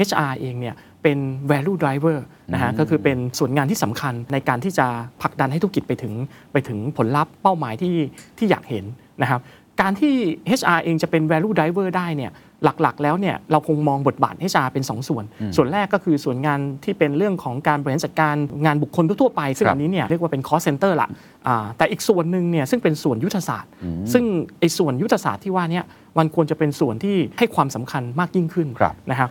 [0.08, 1.18] HR เองเนี่ยเป็น
[1.52, 2.18] value driver
[2.54, 4.88] นะฮะก็คือเป็นส่วนงานที่สำคัญในการที่จะ
[5.22, 6.14] ผลักดันให้ธุรกิจไปถึง
[6.52, 7.96] ไปถึงผลลัพธ์เป้าหมายที่
[8.38, 8.86] ที่อยากเห็น
[9.22, 9.42] นะครับ
[9.82, 10.14] การที่
[10.60, 12.32] HR เองจะเป็น value driver ได้เนี่ย
[12.66, 15.24] หลักๆ แล้วเนี่ยเราคงมองบทบาท HR เป็น 2 ส่วน
[15.56, 21.10] ส่วนแรกก็คือส่วนงานที่เป็นเรื่องของการบริหารจัดการงานบุคคลทั่วๆไป ซึ่งครับอันนี้เนี่ยเรียกว่าเป็น cost center ละ
[21.48, 23.72] อ่าแต่อีกส่วนหนึ่งเนี่ยซึ่งเป็นส่วนยุทธศาสตร์
[24.14, 24.24] ซึ่ง
[24.60, 25.84] ไอ้ส่วนยุทธศาสตร์ที่ว่าเนี่ย
[26.18, 29.30] มันควรจะเป็นส่วนที่ให้ความสำคัญมากยิ่งขึ้นครับนะครับ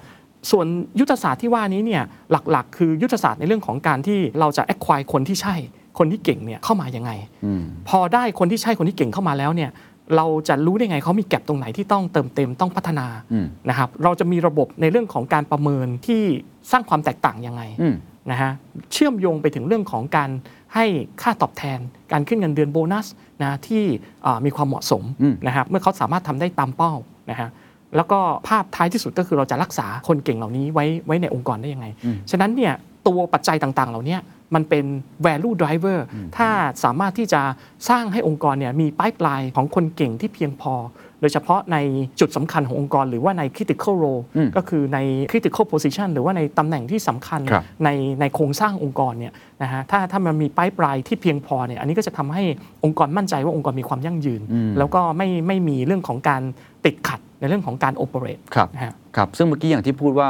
[0.50, 0.66] ส่วน
[1.00, 2.02] ยุทธศาสตร์ที่ว่านี้เนี่ย
[2.50, 5.56] หลักๆ คือยุทธศาสตร์ในเรื่องของการที่เราจะ acquire คนที่ใช่
[5.98, 7.10] คนที่เก่งเนี่ยเข้ามายังไง
[7.44, 9.70] อืมพอได้คนที่ใช่คนที่เก่งเข้ามาแล้วเนี่ย
[10.16, 16.22] เราจะรู้ได้ไงเขามีแก็บตรงไหนที่ต้องเติมเต็มต้องพัฒนาอืมนะครับเราจะมีระบบในเรื่องของการประเมินที่
[16.70, 17.94] สร้างความแตกต่างยังไงอืม
[18.30, 18.50] นะฮะ
[18.92, 20.30] เชื่อมโยงไปถึงเรื่องของการ
[20.74, 20.84] ให้
[21.22, 21.78] ค่าตอบแทน
[22.12, 23.06] การขึ้นเงินเดือนโบนัส
[23.42, 23.82] นะที่
[24.26, 26.92] อ่ามีความเหมาะสมอืมนะครับเมื่อเขาสามารถทำได้ตามเป้า
[27.30, 27.48] นะฮะ
[27.96, 31.86] แล้วก็ภาพท้ายที่สุดก็คือเราจะรักษาคนเก่งเหล่านี้ไว้ไว้ในองค์กรได้ยังไง
[32.30, 32.72] ฉะนั้นเนี่ย
[33.06, 34.16] ตัวปัจจัยต่างๆ เหล่านี้
[34.54, 34.84] มันเป็น
[35.26, 35.98] value driver
[36.36, 36.48] ถ้า
[36.84, 37.42] สามารถที่จะ
[37.88, 40.74] สร้างให้องค์กรเนี่ยมี pipeline ของคนเก่งที่เพียงพอ
[41.20, 41.78] โดยเฉพาะใน
[42.20, 44.98] จุดสำคัญขององค์กร หรือว่าใน critical role อืมก็คือใน
[45.30, 47.88] critical position หรือว่าในตำแหน่งที่สำคัญครับใน
[48.20, 52.42] ในโครงสร้างองค์กรเนี่ยนะฮะถ้าถ้ามันมีป้ายปลายที่เพียงพอเนี่ยอันนี้ก็จะทำให้
[52.84, 56.42] องค์กรมั่นใจว่าองค์กรมีความยั่งยืนอืมแล้วก็ไม่ไม่มีเรื่องของการ
[56.84, 60.28] ติดขัดในเรื่องของการโอเปเรตครับนะฮะครับ ซึ่งเมื่อกี้อย่างที่พูดว่า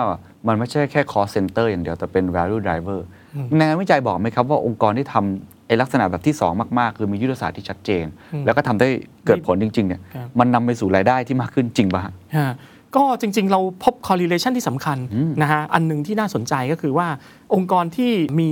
[0.49, 3.24] มันไม่ใช่แค่ cost center อย่างเดียวแต่เป็น value driver ใน
[3.59, 8.05] งานวิจัยบอกไหมครับว่าองค์กรที่ทำไอ้ลักษณะแบบที่ 2 มาก ๆ คือมียุทธศาสตร์ที่ชัดเจน
[8.47, 8.89] แล้วก็ทำได้
[9.27, 12.53] เกิดผลจริง ๆ เนี่ยครับมันนำไปสู่รายได้ที่มากขึ้นจริงป่ะฮะฮะ
[12.97, 14.99] ก็จริง ๆ เราพบ correlation ที่สำคัญ
[15.43, 17.09] นะฮะอันหนึ่งที่น่าสนใจก็คือว่า
[17.55, 18.51] องค์กรที่มี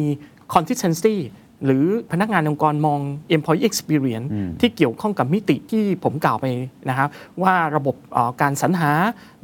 [0.54, 1.16] consistency
[1.64, 3.00] หรือพนักงานองค์กรมอง
[3.36, 4.28] employee experience
[4.60, 6.46] ที่เกี่ยวข้องกับมิติที่ผมกล่าวไป
[6.88, 7.08] นะครับ
[7.42, 8.92] ว่าระบบเอ่อการสรรหา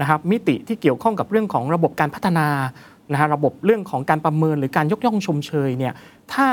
[0.01, 2.46] นะครับมิติที่เกี่ยวข้องกับเรื่องของระบบการพัฒนา
[3.12, 5.94] นะฮะระบบเรื่องของการประเมินหรือการยกย่องชมเชยเนี่ย
[6.33, 6.49] ถ้า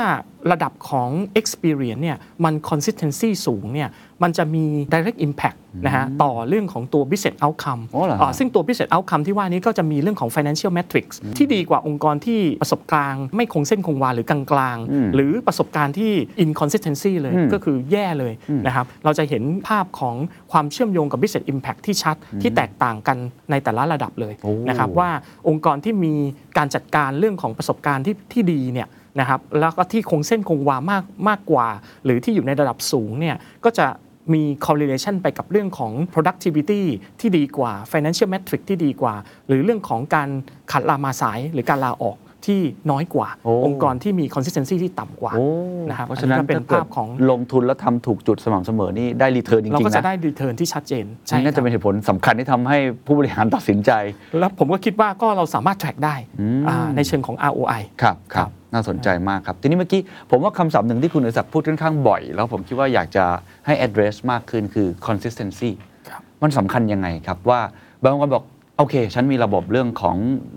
[0.50, 3.88] ระดับของ experience เนี่ยมัน consistency สูงเนี่ย
[4.22, 16.12] มันจะมี direct impact นะฮะต่อเรื่องของตัว business outcome อ๋อเหรอฮะอ่าซึ่งตัว business outcome ที่ว่านี้ก็จะมีเรื่องของ financial metrics ที่ดีกว่าองค์กรที่ประสบการณ์ไม่คงเส้นคงวาหรือกลางๆ หรือประสบการณ์ที่
[16.44, 18.32] inconsistency เลยก็คือแย่เลย
[18.66, 20.14] นะครับเราจะเห็นภาพของ
[20.52, 23.16] ความเชื่อมโยงกับ business impact ที่ชัดที่แตกต่างกัน
[23.50, 25.10] ในแต่ละระดับเลยโอ้นะครับว่า
[25.48, 26.14] องค์กรที่มี
[26.58, 28.88] การจัดการเรื่องของประสบการณ์ที่ที่ดีเนี่ย
[29.20, 31.68] นะครับแล้วก็ที่คงเส้นคงวามากมากกว่า
[32.04, 33.86] หรือที่อยู่ในระดับสูงเนี่ยก็จะ
[34.34, 36.82] มี correlation ไปกับเรื่องของ productivity
[37.20, 39.14] ที่ดีกว่า financial metric ที่ดีกว่า
[39.46, 40.28] หรือเรื่องของการ
[40.72, 42.16] ขัดลามาสายหรือการลาออก
[42.46, 45.46] ที่น้อยกว่าโอ้องค์กรที่มี consistency ที่ต่ำกว่าโอ้
[45.90, 51.04] นะครับเพราะฉะนั้นอันนี้ก็เป็นถ้าเกิดภาพของลงทุนแล้วทำถูกจุดสม่ำเสมอนี่ได้รีเทิร์นจริงๆเราก็จะนะได้ return ที่ชัดเจน
[51.36, 53.90] นี่น่าจะเป็นคเหตุผลสำคัญที่ทำให้ผู้บริหารตัดสินใจ
[54.32, 63.24] รับแล้วผมก็คิดว่าก็เราสามารถ track ได้อืมอ่าในเชิงของ ROI ครับคครัรับบน่าสนใจมากครับ ทีนี้เมื่อกี้ผมว่าคำศัพท์หนึ่งที่คุณอศักดิ์พูดค่อนข้างบ่อย แล้วผมคิดว่าอยากจะ
[63.66, 65.70] ให้ address มากขึ้นคือ consistency
[66.08, 67.60] ครับมันสำคัญยังไงครับว่า
[68.02, 68.44] บางคนบอก
[68.78, 70.16] โอเค ฉันมีระบบเรื่องของ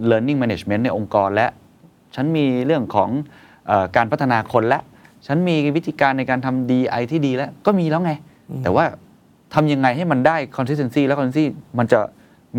[0.09, 1.47] learning management ในองค์กรและ
[2.15, 3.09] ฉันมีเรื่องของ
[3.67, 4.79] เออการพัฒนาคนและ
[5.27, 8.11] ฉันมีวิธีการในการทำ DI ที่ดีแล้ว ก็มีแล้วไง
[8.63, 8.85] แต่ว่า
[9.53, 11.45] ทำยังไงให้มันได้ consistency และ consistency
[11.79, 11.99] มันจะ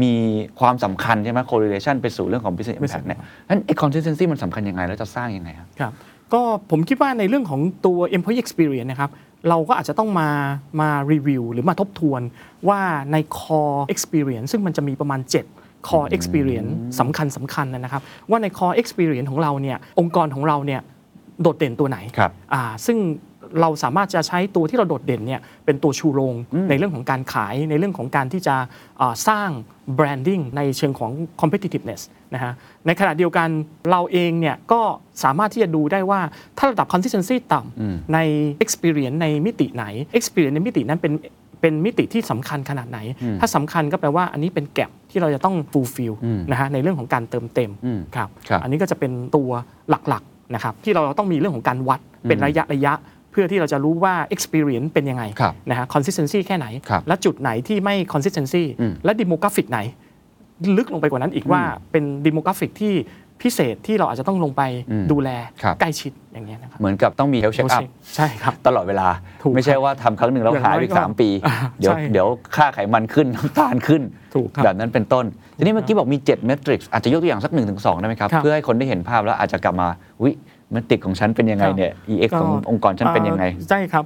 [0.03, 0.13] มี
[0.61, 5.93] ความสำคัญใช่ไหม correlation ไปสู่เรื่องของ business impact เนี่ยนั้นไอ้ consistency มันสำคัญยังไง แล้วจะสร้างยังไงครับครับ
[6.33, 6.41] ก็
[6.71, 9.11] ผมคิดว่าในเรื่องของตัว employee experience นะครับ
[9.49, 10.29] เราก็อาจจะต้องมา
[10.81, 12.21] มารีวิวหรือมาทบทวน
[12.69, 12.81] ว่า
[13.13, 16.71] ใน core experience ซึ่งมันจะมีประมาณ 7 core experience
[17.01, 20.81] สำคัญสำคัญนะครับ ว่าใน core experience ของเราเนี่ยองค์กรของเราเนี่ย
[21.43, 22.99] โดดเด่นตัวไหนครับอ่าซึ่ง
[23.61, 26.35] เราสามารถจะใช้ตัวที่เราโดดเด่นเนี่ยเป็นตัวชูโรง
[26.69, 28.57] ในเรื่องของการขายในเรื่องของการที่จะ
[29.01, 29.49] อ่าสร้าง
[29.99, 31.11] branding ในเชิงของ
[31.41, 32.01] competitiveness
[32.35, 32.53] นะฮะ
[32.87, 33.49] ในขณะเดียวกัน
[33.91, 34.81] เราเองเนี่ยก็
[35.25, 36.21] สามารถที่จะดูได้ว่า
[36.59, 38.19] ถ้าระดับ consistency ต่ำใน
[38.65, 39.85] experience ในมิติไหน
[40.19, 41.13] experience ในมิตินั้นเป็น
[41.61, 42.99] เป็นมิติที่สำคัญขนาดไหน
[43.41, 46.15] ถ้าสำคัญก็แปลว่าอันนี้เป็นแก p ที่เราจะต้อง fulfill
[46.51, 49.51] นะฮะในเรื่องของการเติมเต็มอืมครับครับอันนี้ก็จะเป็นตัว
[49.91, 52.93] หลักๆนะครับที่เราต้องมีเรื่องของการวัดเป็นระยะระยะ
[53.31, 59.79] เพื่อที่เราจะรู้ว่า experience เป็นยังไงครับนะฮะ consistency แค่ไหนครับและจุดไหนที่ไม่ consistency อืมและ demographic ไหน
[60.77, 62.95] ลึกลงไปกว่านั้นอีกว่าเป็น demographic ที่
[63.43, 65.31] พิเศษที่เราอาจจะต้องลงไปอืมดูแล
[65.63, 67.83] ครับใกล้ชิดอย่างเงี้ยนะครับเหมือนกับต้องมี health check up
[68.17, 69.09] ใช่ครับตลอดเวลา
[69.43, 72.27] ถูกไม่ใช่ว่าทำครั้งหนึ่งแล้วอย่างหายน้อยไปอีกก็สามปีอ่าเดี๋ยวใช่เดี๋ยว
[72.57, 74.03] ค่าไขมันขึ้นน้ำตาลขึ้น
[74.35, 75.25] ถูกครับแบบนั้นเป็นต้น
[75.57, 79.89] ทีนี้เมื่อกี้บอกมี7 metrics อาจจะยกตัวอย่างสัก 1 ถึง 2 ได้ไหมครับครับ เพื่อให้คนได้เห็นภาพแล้วอาจจะกลับมา
[80.23, 84.05] ว่า metric ของฉันเป็นยังไงเนี่ย EX ขององค์กรฉันเป็นยังไงอ่อใช่ครับ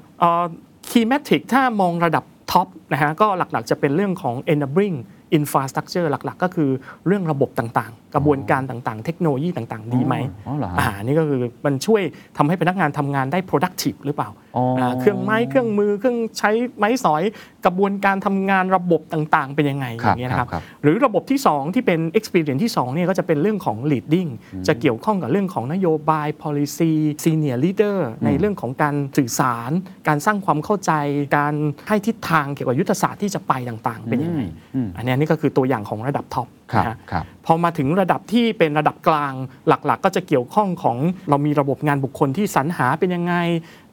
[0.91, 4.97] key metric ถ้ามองระดับ top นะฮะก็หลักๆจะเป็นเรื่องของ enabling
[5.39, 6.71] infrastructure หลัก ๆ ก็คือ
[7.07, 10.15] เรื่องระบบต่างๆ กระบวนการต่างๆ เทคโนโลยีต่างๆ ดีไหม
[10.47, 12.03] อ๋อเหรอฮะ อ่านี่ก็คือมันช่วย
[12.37, 17.23] ทำให้พนักงานทำงานได้ productive หรือเปล่าอ๋ออ่าเครื่องไม้เครื่องมือเครื่องใช้ไม้สอย
[17.65, 24.31] กระบวนการทำงานระบบต่างๆ เป็นยังไงครับอย่างเงี้ยนะครับครับ หรือระบบที่ 2 ที่เป็น experience ที่2เนี่ยก็จะเป็นเรื่องของ leading
[24.69, 26.93] จะเกี่ยวข้องกับเรื่องของนโยบาย policy
[27.25, 29.71] senior leader ในเรื่องของการสื่อสาร
[30.09, 30.93] การสร้างความเข้าใจ
[31.37, 31.55] การ
[31.89, 34.41] ให้ทิศทางเกี่ยวกับยุทธศาสตร์ที่จะไปต่างๆ เป็นยังไง
[34.75, 39.33] อืม อันนี้นี่ก็คือตัวอย่างของระดับท็อปครับนะฮะครับพอมาถึงระดับที่เป็นระดับกลาง
[39.69, 40.97] หลักๆ ก็จะเกี่ยวข้องของ
[41.29, 43.35] เรามีระบบงานบุคคลที่สรรหาเป็นยังไง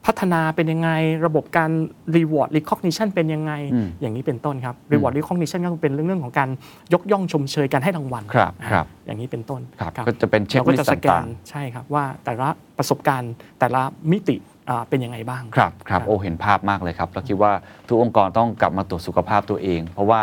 [0.06, 0.90] พัฒนาเป็นยังไง
[1.26, 1.70] ระบบการ
[2.16, 6.48] reward recognition เป็นยังไงอืมอย่างนี้เป็นต้นครับ reward recognition ก็เป็นเรื่องของการ
[6.92, 14.36] ยกย่องชมเชยการให้รางวัลครับอ่าครับอย่างนี้เป็นต้นครับครับก็จะเป็นเช็คเราก็ลิสจะต์สแกต่านงใช่ครับว่าแต่ละประสบการณ์แต่ละมิติ
[14.70, 17.52] อ่าเป็นยังไงบ้างๆครับครับโอ้เห็นภาพมากเลยครับแล้วคิดว่า
[17.88, 20.22] ทุกองค์กรต้องกลับมาตรวจสุขภาพตัวเอง เพราะว่า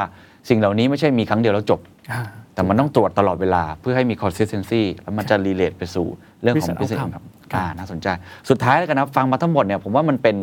[0.49, 1.79] สิ่งเหล่านี้ไม่ใช่มีครั้งเดียวแล้วจบ
[2.11, 2.21] อ่า
[2.53, 6.07] แต่มันต้องตรวจตลอดเวลาเพื่อให้มี consistency แล้วมันจะ relate ไปสู่
[6.41, 8.07] เรื่องของ Business business outcome income อ่าน่าสนใจ
[8.49, 10.37] สุดท้ายแล้วกันนะฟังมาทั้งหมดเนี่ยผมว่ามันเป็น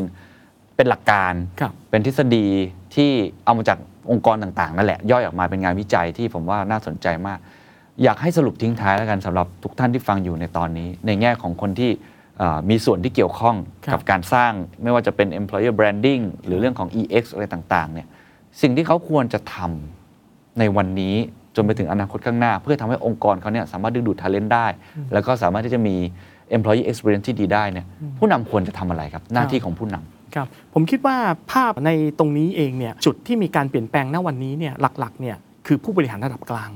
[0.77, 2.47] เป็นหลักการครับเป็นทฤษฎี
[2.95, 3.11] ที่
[3.45, 3.79] เอามาจาก
[4.11, 7.39] องค์กรต่างๆ นั่นแหละ ย่อยออกมาเป็นงานวิจัยที่ผมว่าน่าสนใจมาก
[8.03, 11.91] อยากให้สรุปทิ้งท้ายแล้วกันสำหรับทุกท่านที่ฟังอยู่ในตอนนี้ ในแง่ของคนที่
[12.39, 18.07] เอ่อมีส่วนที่เกี่ยวข้องครับกับการสร้างไม่ว่าจะเป็น employer branding หรือเรื่องของ EX อะไรต่างๆเนี่ย
[18.63, 21.15] สิ่งที่เขาควรจะทำในวันนี้
[21.57, 24.67] จนไปถึงอนาคตข้างหน้า เพื่อทำให้องค์กรเขาเนี่ยสามารถดึงดูด talent ได้
[25.13, 25.97] แล้วก็สามารถที่จะมี
[26.57, 27.87] employee experience ที่ดีได้เนี่ย
[28.19, 31.17] ผู้นำควรจะทำอะไรครับ หน้าที่ของผู้นำครับผมคิดว่า
[31.53, 35.37] ภาพในตรงนี้เองเนี่ยจุดที่มีการเปลี่ยนแปลงณวันนี้เนี่ยหลักๆเนี่ย
[35.67, 36.71] คือผู้บริหารระดับกลาง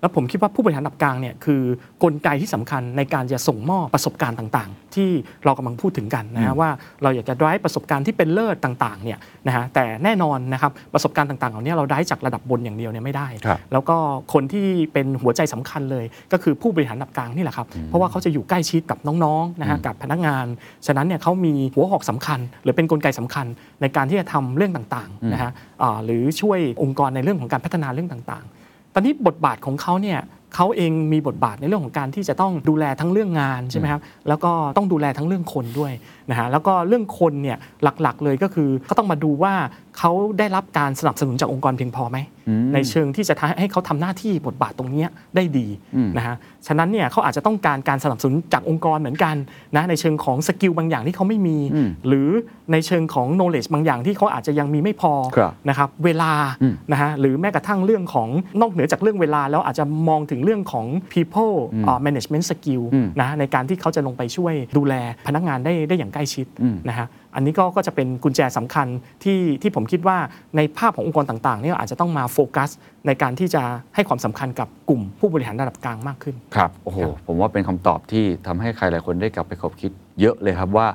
[0.00, 1.62] แล้วผมคิดว่าผู้บริหารระดับกลางเนี่ยคือ
[2.02, 5.10] กลไกที่สำคัญในการจะส่งมอบประสบการณ์ต่างๆ ที่
[5.44, 6.70] เรากำลังพูดถึงกันนะฮะว่า
[7.02, 13.96] เราอยากจะ drive ประสบการณ์ที่เป็นเลิศต่างๆเนี่ยนะฮะแต่แน่นอนนะครับประสบการณ์ต่างๆเหล่านี้เราได้จากระดับบนอย่างเดียวเนี่ยไม่ได้ครับแล้วก็
[14.32, 20.46] คนที่เป็นหัวใจสำคัญเลย ก็คือผู้บริหารระดับกลางนี่แหละครับเพราะว่าเขาจะอยู่ใกล้ชิดกับน้องๆนะฮะกับพนักงาน
[20.86, 23.46] ฉะนั้นเนี่ยเขามีหัวหอกสำคัญ หรือเป็นกลไกสำคัญ
[23.80, 25.50] ในการที่จะทำเรื่องต่างๆนะฮะ
[25.82, 28.57] อ่าหรือช่วยองค์กรในเรื่องของการพัฒนาเรื่องต่างๆต
[28.98, 30.18] อนนี้บทบาทของเขาเนี่ย
[30.54, 35.92] เขาเองมีบทบาทในเรื่องของการที่จะต้องดูแลทั้งเรื่องงานใช่ไหมครับแล้วก็ต้องดูแลทั้งเรื่องคนด้วย
[36.30, 37.58] นะฮะแล้วก็เรื่องคนเนี่ย
[38.02, 39.54] หลักๆเลยก็คือเขาต้องมาดูว่า
[39.98, 42.18] เขาได้รับการสนับสนุนจากองค์กรเพียงพอไหม
[42.48, 46.36] อืมในเชิงที่จะทำให้เขาทำหน้าที่บทบาทตรงเนี้ยได้ดีอืมนะฮะ
[46.66, 49.36] ฉะนั้นเนี่ยเขาอาจจะต้องการการสนับสนุนจากองค์กรเหมือนกัน
[49.76, 52.28] นะในเชิงของสกิลบางอย่างที่เขาไม่มีอืมหรือ
[52.72, 56.32] ในเชิงของ knowledge บางอย่างที่เขาอาจจะยังมีไม่พอครับนะครับเวลา
[56.62, 58.28] อืมนะฮะหรือแม้กระทั่งเรื่องของ
[58.60, 64.94] นอกเหนือจากเรื่องเวลาแล้วอาจจะมองถึงเรื่องของ people อืมอ่า management skill อืมนะในการที่เขาจะลงไปช่วยดูแล
[65.26, 68.86] พนักงานได้ได้อย่างใกล้ชิดอืมนะฮะอันนี้ก็ก็จะเป็นกุญแจสำคัญ
[69.24, 70.18] ที่ที่ผมคิดว่า
[70.56, 72.70] ในภาพขององค์กรต่างๆเนี่ยอาจจะต้องมาโฟกัส
[73.06, 73.62] ในการที่จะ
[73.94, 80.86] ให้ความสำคัญกับกลุ่มผู้บริหารระดับกลางมากขึ้น ครับโอ้โหครับผมว่าเป็นคำตอบที่ทำให้ใครหลายคนได้กลับไปคบคิดเยอะเลยครับว่า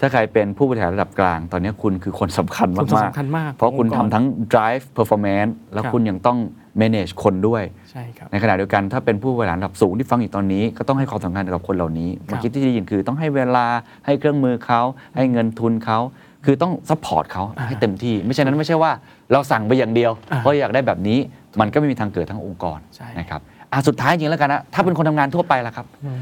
[0.00, 6.38] ถ้าใครเป็นผู้บริหารระดับกลาง ตอนนี้คุณคือคนสำคัญคนมากสำคัญมากเพราะคุณขององค์กรทำทั้ง drive performance แล้วครับคุณยังต้อง
[6.80, 13.66] manage คนด้วยใช่ครับในขณะเดียวกันถ้าเป็นผู้บริหารระดับสูงที่ฟังอยู่ตอนนี้ก็ต้องให้ความสำคัญกับคนเหล่านี้ครับเมื่อกี้ที่ได้ยินคือต้องให้เวลา
[14.06, 14.80] ให้เครื่องมือเขา
[15.16, 15.98] ให้เงินทุนเขา
[16.44, 18.92] คือต้อง support เขาอ่าให้เต็มที่ ไม่ใช่นั้นไม่ใช่ว่า
[19.32, 21.18] เราสั่งไปอย่างเดียวอ่าเพราะอยากได้แบบนี้
[21.60, 23.40] มันก็ไม่มีทางเกิดทั้งองค์กรใช่นะครับ
[23.72, 26.20] อะสุดท้ายจริงๆแล้วกันนะถ้าเป็นคนทำงานทั่วไปล่ะครับอืม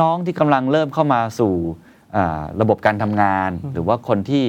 [0.00, 1.54] น้องๆที่กำลังเริ่มเข้ามาสู่
[2.16, 4.44] อ่าระบบการทำงาน หรือว่าคนที่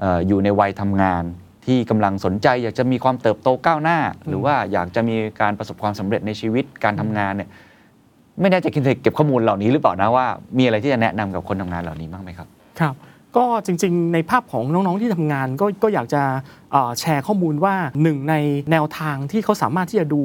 [0.00, 1.24] เอ่ออยู่ในวัยทำงาน
[1.68, 3.98] ที่กำลังสนใจอยากจะมีความเติบโตก้าวหน้า
[4.28, 7.48] หรือว่าอยากจะมีการประสบความสำเร็จในชีวิตการทำงานเนี่ย
[8.40, 10.26] ไม่แน่ใจคินเก็บข้อมูลเหล่านี้หรือเปล่านะว่า
[10.58, 12.48] มีอะไรที่จะแนะนำกับคนทำงานเหล่านี้บ้างไหมครับ
[12.80, 12.94] ครับ
[13.36, 16.22] ก็จริงๆ ในภาพของน้องๆที่ทำงานก็ก็อยากจะ
[16.72, 18.34] เอ่อแชร์ข้อมูลว่าหนึ่งใน
[18.70, 20.22] แนวทางที่เขาสามารถที่จะดู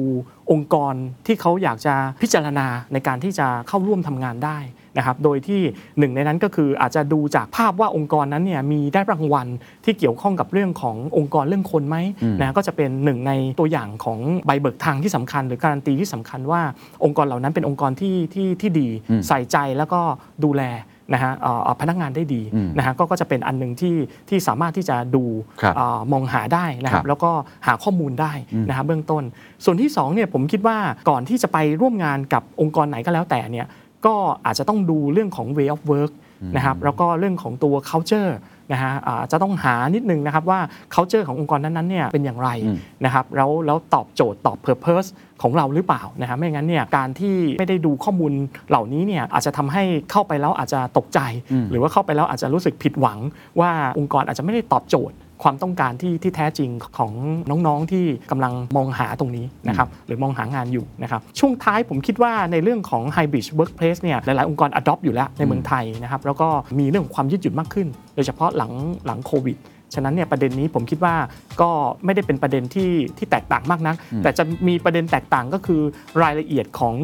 [0.50, 0.94] องค์กร
[1.26, 4.58] ที่เขาอยากจะพิจารณาในการที่จะเข้าร่วมทำงานได้
[4.96, 5.60] นะครับโดยที่
[5.98, 9.48] หนึ่งในนั้นก็คืออาจจะดูจากภาพว่าองค์กรนั้นเนี่ยมีได้รางวัล
[9.84, 16.62] ที่เกี่ยวข้องกับเรื่องขององค์กรเรื่องคนไหมอืมนะก็จะเป็นหนึ่งในตัวอย่างของใบเบิกทางที่สำคัญ หรือการันตีที่สำคัญว่า
[17.04, 20.00] องค์กรเหล่านั้นเป็นองค์กรที่ที่ที่ดีอืมใส่ใจแล้วก็
[20.44, 20.64] ดูแล
[21.12, 23.96] นะฮะเอ่อพนักงานได้ดีอืมนะฮะก็ก็จะเป็นอันหนึ่งที่
[24.28, 25.24] ที่สามารถที่จะดู
[25.62, 27.30] ครับเออมองหาได้นะครัครับบแล้วก็
[27.66, 29.22] หาข้อมูลได้อืมนะครับเบื้องต้น
[29.64, 30.76] ส่วนที่2เนี่ยผมคิดว่า
[31.10, 33.66] ก่อนที่จะไปร่วมงานกับองค์กรไหนก็แล้วแต่เนี่ย
[34.06, 34.14] ก็
[34.46, 36.12] อาจจะต้องดูเรื่องของ way of work
[36.56, 38.32] นะครับแล้วก็เรื่องของตัว culture
[38.72, 40.60] นะฮะอ่าจะต้องหานิดนึงนะครับว่า
[40.94, 45.08] culture ขององค์กรนั้นๆเนี่ยเป็นอย่างไรอืมนะครับแล้วแล้วตอบโจทย์ตอบ purpose
[45.42, 48.32] ของเราหรือเปล่านะฮะไม่งั้นเนี่ยการที่ไม่ได้ดูข้อมูล
[48.68, 51.20] เหล่านี้เนี่ยอาจจะทำให้เข้าไปแล้วอาจจะตกใจ
[51.52, 53.18] อืมหรือว่าเข้าไปแล้วอาจจะรู้สึกผิดหวัง
[53.60, 57.12] ว่าองค์กรอาจจะไม่ได้ตอบโจทย์ความต้องการที่ที่แท้จริงของ
[57.50, 68.72] น้องๆที่กำลังมองหาตรงนี้นะครับหรือมองหางานอยู่นะครับช่วงท้ายผมคิดว่าในเรื่องของ hybrid workplace เนี่ยหลายๆ องค์กร adopt อยู่แล้วในเมืองไทยนะครับแล้วก็มีเรื่องของความยืดหยุ่นมากขึ้น โดยเฉพาะหลัง
[69.06, 69.56] หลังโควิด
[69.94, 71.14] ฉะนั้นเนี่ยประเด็นนี้ผมคิดว่า
[71.60, 71.70] ก็
[72.04, 75.80] ไม่ได้เป็นประเด็นที่ที่แตกต่างมากนัก แต่จะมีประเด็นแตกต่างก็คือ
[76.22, 76.94] รายละเอียดของ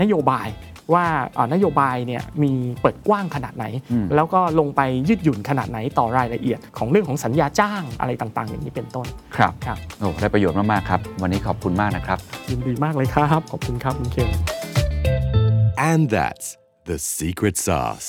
[0.00, 0.48] นโยบาย
[0.94, 1.04] ว่า
[1.36, 12.18] อ่านโยบายเนี่ยมีเปิดกว้างขนาดไหนอืมแล้วก็ลงไปยืดหยุ่นขนาดไหนต่อรายละเอียด ของเรื่องของสัญญาจ้างอะไรต่าง ๆ อย่างนี้เป็นต้นครับครับโอ้ได้ประโยชน์มาก ๆ ครับ วันนี้ขอบคุณมากนะครับ
[12.50, 14.30] ยินดีมากเลยครับ ขอบคุณครับคุณเคน
[15.90, 16.46] And that's
[16.86, 18.08] the secret sauce.